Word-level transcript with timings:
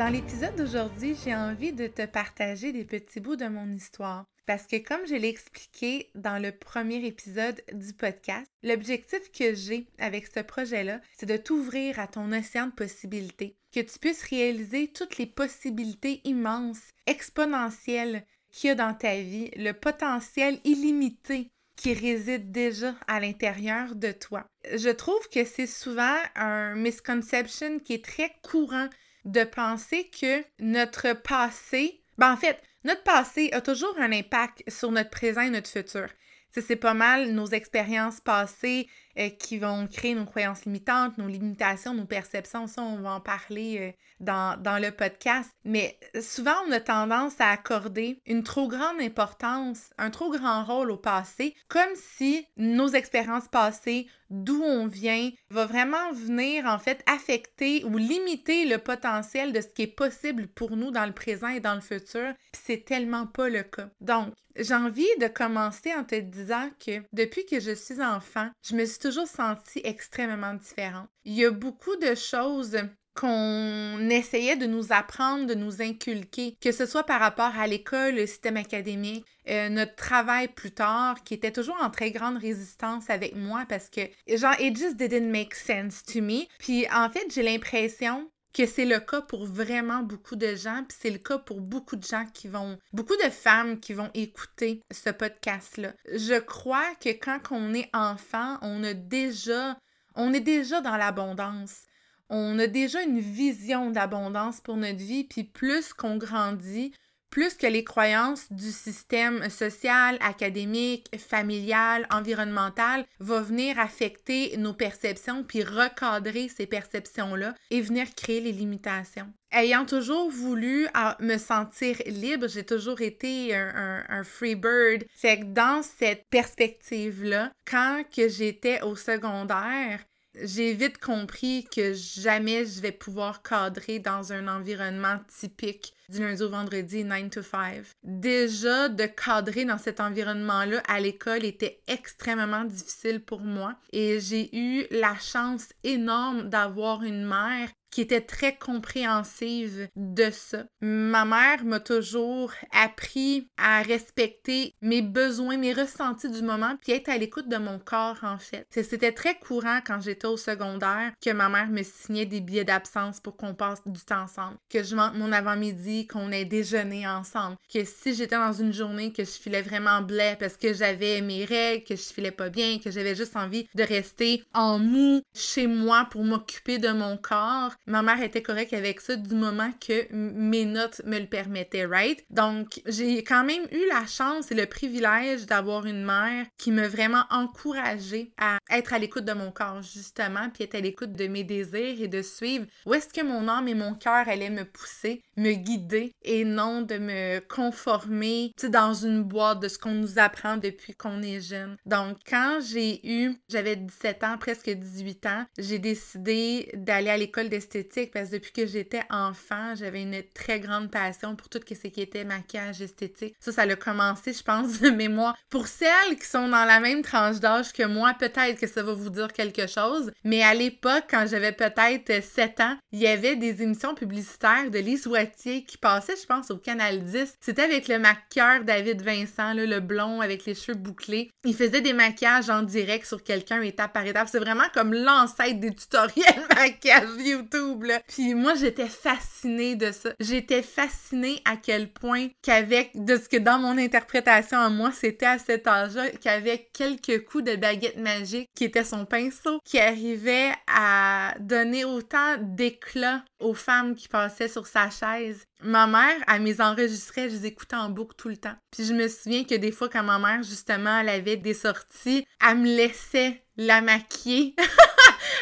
Dans 0.00 0.08
l'épisode 0.08 0.56
d'aujourd'hui, 0.56 1.14
j'ai 1.22 1.36
envie 1.36 1.74
de 1.74 1.86
te 1.86 2.06
partager 2.06 2.72
des 2.72 2.86
petits 2.86 3.20
bouts 3.20 3.36
de 3.36 3.48
mon 3.48 3.70
histoire. 3.70 4.24
Parce 4.46 4.66
que 4.66 4.78
comme 4.78 5.06
je 5.06 5.14
l'ai 5.14 5.28
expliqué 5.28 6.08
dans 6.14 6.42
le 6.42 6.52
premier 6.52 7.04
épisode 7.04 7.60
du 7.74 7.92
podcast, 7.92 8.50
l'objectif 8.62 9.30
que 9.30 9.54
j'ai 9.54 9.88
avec 9.98 10.26
ce 10.26 10.40
projet-là, 10.40 11.02
c'est 11.18 11.26
de 11.26 11.36
t'ouvrir 11.36 12.00
à 12.00 12.06
ton 12.06 12.32
océan 12.32 12.68
de 12.68 12.72
possibilités, 12.72 13.58
que 13.74 13.80
tu 13.80 13.98
puisses 13.98 14.22
réaliser 14.22 14.88
toutes 14.88 15.18
les 15.18 15.26
possibilités 15.26 16.22
immenses, 16.24 16.80
exponentielles 17.06 18.24
qu'il 18.50 18.68
y 18.68 18.70
a 18.70 18.76
dans 18.76 18.94
ta 18.94 19.16
vie, 19.16 19.50
le 19.54 19.72
potentiel 19.72 20.60
illimité 20.64 21.50
qui 21.76 21.92
réside 21.92 22.50
déjà 22.50 22.94
à 23.06 23.20
l'intérieur 23.20 23.94
de 23.94 24.12
toi. 24.12 24.46
Je 24.64 24.88
trouve 24.88 25.28
que 25.28 25.44
c'est 25.44 25.66
souvent 25.66 26.16
un 26.36 26.74
misconception 26.74 27.80
qui 27.80 27.92
est 27.92 28.04
très 28.04 28.32
courant 28.42 28.88
de 29.24 29.44
penser 29.44 30.08
que 30.08 30.44
notre 30.58 31.12
passé, 31.12 32.00
ben 32.18 32.32
en 32.32 32.36
fait, 32.36 32.62
notre 32.84 33.02
passé 33.02 33.50
a 33.52 33.60
toujours 33.60 33.94
un 33.98 34.12
impact 34.12 34.62
sur 34.68 34.90
notre 34.90 35.10
présent 35.10 35.42
et 35.42 35.50
notre 35.50 35.68
futur. 35.68 36.08
C'est 36.52 36.76
pas 36.76 36.94
mal 36.94 37.30
nos 37.30 37.46
expériences 37.46 38.20
passées 38.20 38.88
euh, 39.20 39.28
qui 39.28 39.58
vont 39.58 39.86
créer 39.86 40.14
nos 40.14 40.24
croyances 40.24 40.64
limitantes, 40.64 41.18
nos 41.18 41.26
limitations, 41.26 41.92
nos 41.92 42.06
perceptions. 42.06 42.66
Ça, 42.66 42.82
on 42.82 43.00
va 43.00 43.12
en 43.12 43.20
parler 43.20 43.78
euh, 43.78 43.92
dans, 44.20 44.58
dans, 44.60 44.78
le 44.78 44.90
podcast. 44.92 45.50
Mais 45.64 45.98
souvent, 46.20 46.54
on 46.66 46.72
a 46.72 46.80
tendance 46.80 47.38
à 47.38 47.50
accorder 47.50 48.20
une 48.26 48.42
trop 48.42 48.66
grande 48.66 49.00
importance, 49.00 49.90
un 49.98 50.10
trop 50.10 50.30
grand 50.30 50.64
rôle 50.64 50.90
au 50.90 50.96
passé, 50.96 51.54
comme 51.68 51.94
si 51.94 52.46
nos 52.56 52.88
expériences 52.88 53.48
passées, 53.48 54.06
d'où 54.30 54.62
on 54.62 54.86
vient, 54.86 55.30
va 55.50 55.66
vraiment 55.66 56.12
venir 56.12 56.64
en 56.66 56.78
fait 56.78 57.02
affecter 57.06 57.84
ou 57.84 57.98
limiter 57.98 58.64
le 58.64 58.78
potentiel 58.78 59.52
de 59.52 59.60
ce 59.60 59.68
qui 59.68 59.82
est 59.82 59.86
possible 59.86 60.46
pour 60.48 60.76
nous 60.76 60.90
dans 60.90 61.06
le 61.06 61.12
présent 61.12 61.48
et 61.48 61.60
dans 61.60 61.74
le 61.74 61.80
futur. 61.80 62.32
C'est 62.52 62.84
tellement 62.84 63.26
pas 63.26 63.48
le 63.48 63.64
cas. 63.64 63.90
Donc, 64.00 64.32
j'ai 64.56 64.74
envie 64.74 65.06
de 65.20 65.28
commencer 65.28 65.94
en 65.94 66.04
te 66.04 66.14
disant 66.16 66.70
que 66.84 67.02
depuis 67.12 67.46
que 67.46 67.60
je 67.60 67.74
suis 67.74 68.02
enfant, 68.02 68.50
je 68.62 68.74
me 68.74 68.84
suis 68.84 69.09
sentie 69.10 69.80
extrêmement 69.84 70.54
différente. 70.54 71.08
Il 71.24 71.34
y 71.34 71.44
a 71.44 71.50
beaucoup 71.50 71.96
de 71.96 72.14
choses 72.14 72.76
qu'on 73.14 74.08
essayait 74.08 74.56
de 74.56 74.66
nous 74.66 74.92
apprendre, 74.92 75.46
de 75.46 75.54
nous 75.54 75.82
inculquer, 75.82 76.56
que 76.60 76.72
ce 76.72 76.86
soit 76.86 77.04
par 77.04 77.20
rapport 77.20 77.52
à 77.58 77.66
l'école, 77.66 78.14
le 78.14 78.26
système 78.26 78.56
académique, 78.56 79.26
euh, 79.48 79.68
notre 79.68 79.96
travail 79.96 80.48
plus 80.48 80.70
tard, 80.70 81.22
qui 81.24 81.34
était 81.34 81.50
toujours 81.50 81.76
en 81.80 81.90
très 81.90 82.12
grande 82.12 82.38
résistance 82.38 83.10
avec 83.10 83.34
moi 83.34 83.64
parce 83.68 83.90
que, 83.90 84.02
genre, 84.28 84.54
it 84.60 84.76
just 84.78 84.96
didn't 84.96 85.30
make 85.30 85.54
sense 85.54 86.02
to 86.04 86.20
me. 86.20 86.46
Puis 86.58 86.86
en 86.92 87.10
fait, 87.10 87.26
j'ai 87.34 87.42
l'impression 87.42 88.30
que 88.52 88.66
c'est 88.66 88.84
le 88.84 88.98
cas 89.00 89.20
pour 89.20 89.46
vraiment 89.46 90.02
beaucoup 90.02 90.36
de 90.36 90.54
gens, 90.54 90.84
puis 90.88 90.96
c'est 91.00 91.10
le 91.10 91.18
cas 91.18 91.38
pour 91.38 91.60
beaucoup 91.60 91.96
de 91.96 92.04
gens 92.04 92.26
qui 92.32 92.48
vont, 92.48 92.78
beaucoup 92.92 93.16
de 93.16 93.30
femmes 93.30 93.78
qui 93.80 93.92
vont 93.92 94.10
écouter 94.14 94.82
ce 94.90 95.10
podcast-là. 95.10 95.92
Je 96.12 96.38
crois 96.38 96.94
que 96.96 97.10
quand 97.10 97.40
on 97.50 97.74
est 97.74 97.90
enfant, 97.94 98.58
on 98.62 98.82
a 98.82 98.94
déjà, 98.94 99.78
on 100.14 100.32
est 100.32 100.40
déjà 100.40 100.80
dans 100.80 100.96
l'abondance. 100.96 101.82
On 102.28 102.58
a 102.58 102.66
déjà 102.66 103.02
une 103.02 103.20
vision 103.20 103.90
d'abondance 103.90 104.60
pour 104.60 104.76
notre 104.76 104.98
vie, 104.98 105.24
puis 105.24 105.44
plus 105.44 105.92
qu'on 105.92 106.16
grandit, 106.16 106.92
plus 107.30 107.54
que 107.54 107.66
les 107.66 107.84
croyances 107.84 108.52
du 108.52 108.70
système 108.70 109.48
social, 109.48 110.18
académique, 110.20 111.08
familial, 111.16 112.06
environnemental 112.10 113.06
vont 113.20 113.42
venir 113.42 113.78
affecter 113.78 114.56
nos 114.56 114.74
perceptions 114.74 115.44
puis 115.44 115.62
recadrer 115.62 116.48
ces 116.48 116.66
perceptions-là 116.66 117.54
et 117.70 117.80
venir 117.80 118.14
créer 118.14 118.40
les 118.40 118.52
limitations. 118.52 119.32
Ayant 119.52 119.84
toujours 119.84 120.30
voulu 120.30 120.86
ah, 120.94 121.16
me 121.18 121.36
sentir 121.36 121.96
libre, 122.06 122.46
j'ai 122.46 122.64
toujours 122.64 123.00
été 123.00 123.54
un, 123.56 124.04
un, 124.08 124.22
free 124.22 124.54
bird. 124.54 125.04
C'est 125.16 125.40
que 125.40 125.44
dans 125.44 125.82
cette 125.82 126.28
perspective-là, 126.30 127.50
quand 127.68 128.04
que 128.14 128.28
j'étais 128.28 128.80
au 128.82 128.94
secondaire, 128.94 130.00
j'ai 130.42 130.74
vite 130.74 130.98
compris 130.98 131.66
que 131.74 131.92
jamais 131.94 132.64
je 132.64 132.80
vais 132.80 132.92
pouvoir 132.92 133.42
cadrer 133.42 133.98
dans 133.98 134.32
un 134.32 134.48
environnement 134.48 135.18
typique 135.28 135.94
du 136.08 136.20
lundi 136.20 136.42
au 136.42 136.50
vendredi 136.50 137.04
9 137.04 137.30
to 137.30 137.42
5. 137.42 137.84
Déjà, 138.02 138.88
de 138.88 139.04
cadrer 139.04 139.64
dans 139.64 139.78
cet 139.78 140.00
environnement-là 140.00 140.82
à 140.88 141.00
l'école 141.00 141.44
était 141.44 141.80
extrêmement 141.86 142.64
difficile 142.64 143.20
pour 143.20 143.40
moi 143.40 143.76
et 143.92 144.18
j'ai 144.20 144.54
eu 144.56 144.86
la 144.90 145.14
chance 145.18 145.68
énorme 145.84 146.48
d'avoir 146.48 147.02
une 147.02 147.24
mère 147.24 147.68
qui 147.90 148.00
était 148.00 148.20
très 148.20 148.56
compréhensive 148.56 149.88
de 149.96 150.30
ça. 150.30 150.64
Ma 150.80 151.24
mère 151.24 151.64
m'a 151.64 151.80
toujours 151.80 152.52
appris 152.72 153.48
à 153.56 153.82
respecter 153.82 154.74
mes 154.82 155.02
besoins, 155.02 155.56
mes 155.56 155.72
ressentis 155.72 156.30
du 156.30 156.42
moment, 156.42 156.76
puis 156.82 156.92
être 156.92 157.08
à 157.08 157.18
l'écoute 157.18 157.48
de 157.48 157.56
mon 157.56 157.78
corps 157.78 158.18
en 158.22 158.38
fait. 158.38 158.66
C'était 158.70 159.12
très 159.12 159.38
courant 159.38 159.80
quand 159.84 160.00
j'étais 160.00 160.26
au 160.26 160.36
secondaire 160.36 161.12
que 161.20 161.30
ma 161.30 161.48
mère 161.48 161.68
me 161.68 161.82
signait 161.82 162.26
des 162.26 162.40
billets 162.40 162.64
d'absence 162.64 163.20
pour 163.20 163.36
qu'on 163.36 163.54
passe 163.54 163.80
du 163.86 164.00
temps 164.00 164.22
ensemble, 164.22 164.56
que 164.68 164.82
je 164.82 164.94
manque 164.94 165.14
mon 165.14 165.32
avant-midi, 165.32 166.06
qu'on 166.06 166.32
ait 166.32 166.44
déjeuné 166.44 167.06
ensemble, 167.06 167.56
que 167.72 167.84
si 167.84 168.14
j'étais 168.14 168.36
dans 168.36 168.52
une 168.52 168.72
journée 168.72 169.12
que 169.12 169.24
je 169.24 169.30
filais 169.30 169.62
vraiment 169.62 170.02
blé 170.02 170.34
parce 170.38 170.56
que 170.56 170.72
j'avais 170.72 171.20
mes 171.20 171.44
règles, 171.44 171.84
que 171.84 171.96
je 171.96 172.02
filais 172.02 172.30
pas 172.30 172.48
bien, 172.48 172.78
que 172.78 172.90
j'avais 172.90 173.14
juste 173.14 173.36
envie 173.36 173.66
de 173.74 173.82
rester 173.82 174.42
en 174.54 174.78
mou 174.78 175.22
chez 175.34 175.66
moi 175.66 176.06
pour 176.10 176.24
m'occuper 176.24 176.78
de 176.78 176.90
mon 176.90 177.16
corps, 177.16 177.74
ma 177.86 178.02
mère 178.02 178.22
était 178.22 178.42
correcte 178.42 178.72
avec 178.72 179.00
ça 179.00 179.16
du 179.16 179.34
moment 179.34 179.70
que 179.80 180.06
mes 180.12 180.64
notes 180.64 181.02
me 181.04 181.18
le 181.18 181.26
permettaient, 181.26 181.86
right? 181.86 182.24
Donc, 182.30 182.80
j'ai 182.86 183.22
quand 183.24 183.44
même 183.44 183.64
eu 183.72 183.88
la 183.88 184.06
chance 184.06 184.50
et 184.50 184.54
le 184.54 184.66
privilège 184.66 185.46
d'avoir 185.46 185.86
une 185.86 186.04
mère 186.04 186.46
qui 186.58 186.70
m'a 186.70 186.88
vraiment 186.88 187.24
encouragée 187.30 188.32
à 188.38 188.58
être 188.70 188.92
à 188.92 188.98
l'écoute 188.98 189.24
de 189.24 189.32
mon 189.32 189.50
corps, 189.50 189.82
justement, 189.82 190.50
puis 190.52 190.64
être 190.64 190.74
à 190.74 190.80
l'écoute 190.80 191.12
de 191.12 191.26
mes 191.26 191.44
désirs 191.44 192.00
et 192.00 192.08
de 192.08 192.22
suivre 192.22 192.66
où 192.86 192.94
est-ce 192.94 193.08
que 193.08 193.24
mon 193.24 193.48
âme 193.48 193.68
et 193.68 193.74
mon 193.74 193.94
cœur 193.94 194.28
allaient 194.28 194.50
me 194.50 194.64
pousser, 194.64 195.22
me 195.36 195.52
guider 195.52 196.12
et 196.22 196.44
non 196.44 196.82
de 196.82 196.98
me 196.98 197.40
conformer 197.40 198.52
dans 198.68 198.94
une 198.94 199.22
boîte 199.22 199.60
de 199.60 199.68
ce 199.68 199.78
qu'on 199.78 199.94
nous 199.94 200.18
apprend 200.18 200.56
depuis 200.56 200.94
qu'on 200.94 201.22
est 201.22 201.40
jeune. 201.40 201.76
Donc, 201.86 202.18
quand 202.28 202.60
j'ai 202.62 203.00
eu, 203.06 203.34
j'avais 203.48 203.76
17 203.76 204.24
ans, 204.24 204.38
presque 204.38 204.70
18 204.70 205.26
ans, 205.26 205.44
j'ai 205.58 205.78
décidé 205.78 206.70
d'aller 206.74 207.10
à 207.10 207.16
l'école 207.16 207.48
d'esthétique 207.48 207.69
parce 208.12 208.28
que 208.28 208.34
depuis 208.34 208.52
que 208.52 208.66
j'étais 208.66 209.02
enfant, 209.10 209.74
j'avais 209.74 210.02
une 210.02 210.22
très 210.34 210.60
grande 210.60 210.90
passion 210.90 211.36
pour 211.36 211.48
tout 211.48 211.60
ce 211.68 211.88
qui 211.88 212.00
était 212.00 212.24
maquillage 212.24 212.82
esthétique. 212.82 213.34
Ça, 213.38 213.52
ça 213.52 213.62
a 213.62 213.76
commencé, 213.76 214.32
je 214.32 214.42
pense, 214.42 214.80
de 214.80 214.90
mémoire. 214.90 215.36
Pour 215.48 215.66
celles 215.66 216.16
qui 216.18 216.26
sont 216.26 216.48
dans 216.48 216.64
la 216.64 216.80
même 216.80 217.02
tranche 217.02 217.38
d'âge 217.38 217.72
que 217.72 217.84
moi, 217.84 218.14
peut-être 218.18 218.58
que 218.58 218.66
ça 218.66 218.82
va 218.82 218.92
vous 218.92 219.10
dire 219.10 219.32
quelque 219.32 219.66
chose, 219.66 220.10
mais 220.24 220.42
à 220.42 220.54
l'époque, 220.54 221.04
quand 221.10 221.26
j'avais 221.28 221.52
peut-être 221.52 222.22
7 222.22 222.60
ans, 222.60 222.76
il 222.92 223.00
y 223.00 223.06
avait 223.06 223.36
des 223.36 223.62
émissions 223.62 223.94
publicitaires 223.94 224.70
de 224.70 224.78
Lise 224.78 225.06
Wattier 225.06 225.64
qui 225.64 225.78
passaient, 225.78 226.16
je 226.20 226.26
pense, 226.26 226.50
au 226.50 226.56
Canal 226.56 227.04
10. 227.04 227.34
C'était 227.40 227.62
avec 227.62 227.88
le 227.88 227.98
maquilleur 227.98 228.64
David 228.64 229.02
Vincent, 229.02 229.54
le 229.54 229.80
blond 229.80 230.20
avec 230.20 230.44
les 230.44 230.54
cheveux 230.54 230.76
bouclés. 230.76 231.30
Il 231.44 231.54
faisait 231.54 231.80
des 231.80 231.92
maquillages 231.92 232.50
en 232.50 232.62
direct 232.62 233.06
sur 233.06 233.22
quelqu'un 233.22 233.62
étape 233.62 233.92
par 233.92 234.06
étape. 234.06 234.28
C'est 234.30 234.38
vraiment 234.38 234.68
comme 234.74 234.92
l'ancêtre 234.92 235.60
des 235.60 235.74
tutoriels 235.74 236.46
maquillage 236.56 237.08
YouTube. 237.18 237.59
Puis 238.08 238.34
moi, 238.34 238.54
j'étais 238.54 238.88
fascinée 238.88 239.76
de 239.76 239.92
ça. 239.92 240.10
J'étais 240.20 240.62
fascinée 240.62 241.42
à 241.44 241.56
quel 241.56 241.92
point 241.92 242.28
qu'avec, 242.42 242.90
de 242.94 243.16
ce 243.16 243.28
que 243.28 243.36
dans 243.36 243.58
mon 243.58 243.78
interprétation 243.78 244.58
à 244.58 244.68
moi, 244.68 244.90
c'était 244.92 245.26
à 245.26 245.38
cet 245.38 245.66
âge-là, 245.66 246.10
qu'avec 246.20 246.72
quelques 246.72 247.24
coups 247.24 247.44
de 247.44 247.56
baguette 247.56 247.98
magique, 247.98 248.48
qui 248.54 248.64
était 248.64 248.84
son 248.84 249.04
pinceau, 249.04 249.60
qui 249.64 249.78
arrivait 249.78 250.52
à 250.66 251.34
donner 251.40 251.84
autant 251.84 252.36
d'éclat 252.40 253.24
aux 253.38 253.54
femmes 253.54 253.94
qui 253.94 254.08
passaient 254.08 254.48
sur 254.48 254.66
sa 254.66 254.90
chaise. 254.90 255.44
Ma 255.62 255.86
mère, 255.86 256.16
elle 256.28 256.42
mes 256.42 256.60
enregistrait, 256.60 257.28
je 257.28 257.36
les 257.36 257.46
écoutais 257.46 257.76
en 257.76 257.90
boucle 257.90 258.14
tout 258.16 258.28
le 258.28 258.36
temps. 258.36 258.54
Puis 258.70 258.84
je 258.84 258.94
me 258.94 259.08
souviens 259.08 259.44
que 259.44 259.54
des 259.54 259.72
fois, 259.72 259.88
quand 259.88 260.02
ma 260.02 260.18
mère, 260.18 260.42
justement, 260.42 261.00
elle 261.00 261.08
avait 261.08 261.36
des 261.36 261.54
sorties, 261.54 262.26
elle 262.46 262.58
me 262.58 262.76
laissait 262.76 263.42
la 263.56 263.80
maquiller. 263.80 264.54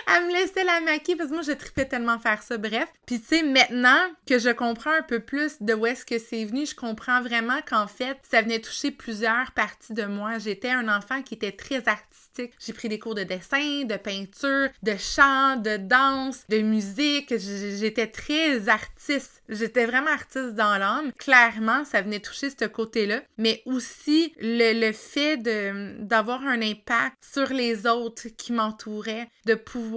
elle 0.16 0.26
me 0.26 0.32
laissait 0.32 0.64
la 0.64 0.80
maquiller 0.80 1.16
parce 1.16 1.30
que 1.30 1.34
moi, 1.34 1.42
je 1.42 1.52
tripais 1.52 1.86
tellement 1.86 2.18
faire 2.18 2.42
ça. 2.42 2.56
Bref. 2.56 2.88
Puis, 3.06 3.20
tu 3.20 3.26
sais, 3.26 3.42
maintenant 3.42 3.98
que 4.26 4.38
je 4.38 4.50
comprends 4.50 4.92
un 4.92 5.02
peu 5.02 5.20
plus 5.20 5.56
de 5.60 5.74
où 5.74 5.86
est-ce 5.86 6.04
que 6.04 6.18
c'est 6.18 6.44
venu, 6.44 6.66
je 6.66 6.74
comprends 6.74 7.22
vraiment 7.22 7.60
qu'en 7.68 7.86
fait, 7.86 8.18
ça 8.30 8.42
venait 8.42 8.60
toucher 8.60 8.90
plusieurs 8.90 9.52
parties 9.52 9.94
de 9.94 10.04
moi. 10.04 10.38
J'étais 10.38 10.70
un 10.70 10.88
enfant 10.88 11.22
qui 11.22 11.34
était 11.34 11.52
très 11.52 11.88
artistique. 11.88 12.52
J'ai 12.60 12.72
pris 12.72 12.88
des 12.88 12.98
cours 12.98 13.14
de 13.14 13.24
dessin, 13.24 13.84
de 13.84 13.96
peinture, 13.96 14.68
de 14.82 14.96
chant, 14.96 15.56
de 15.56 15.76
danse, 15.76 16.44
de 16.48 16.58
musique. 16.58 17.34
J'étais 17.36 18.06
très 18.06 18.68
artiste. 18.68 19.42
J'étais 19.48 19.86
vraiment 19.86 20.10
artiste 20.10 20.54
dans 20.54 20.78
l'âme. 20.78 21.12
Clairement, 21.18 21.84
ça 21.84 22.02
venait 22.02 22.20
toucher 22.20 22.50
ce 22.50 22.66
côté-là. 22.66 23.22
Mais 23.38 23.62
aussi 23.66 24.34
le, 24.40 24.78
le 24.78 24.92
fait 24.92 25.36
d'avoir 25.36 26.42
un 26.42 26.62
impact 26.62 27.16
sur 27.20 27.52
les 27.52 27.86
autres 27.86 28.28
qui 28.36 28.52
m'entouraient, 28.52 29.28
de 29.46 29.54
pouvoir 29.54 29.87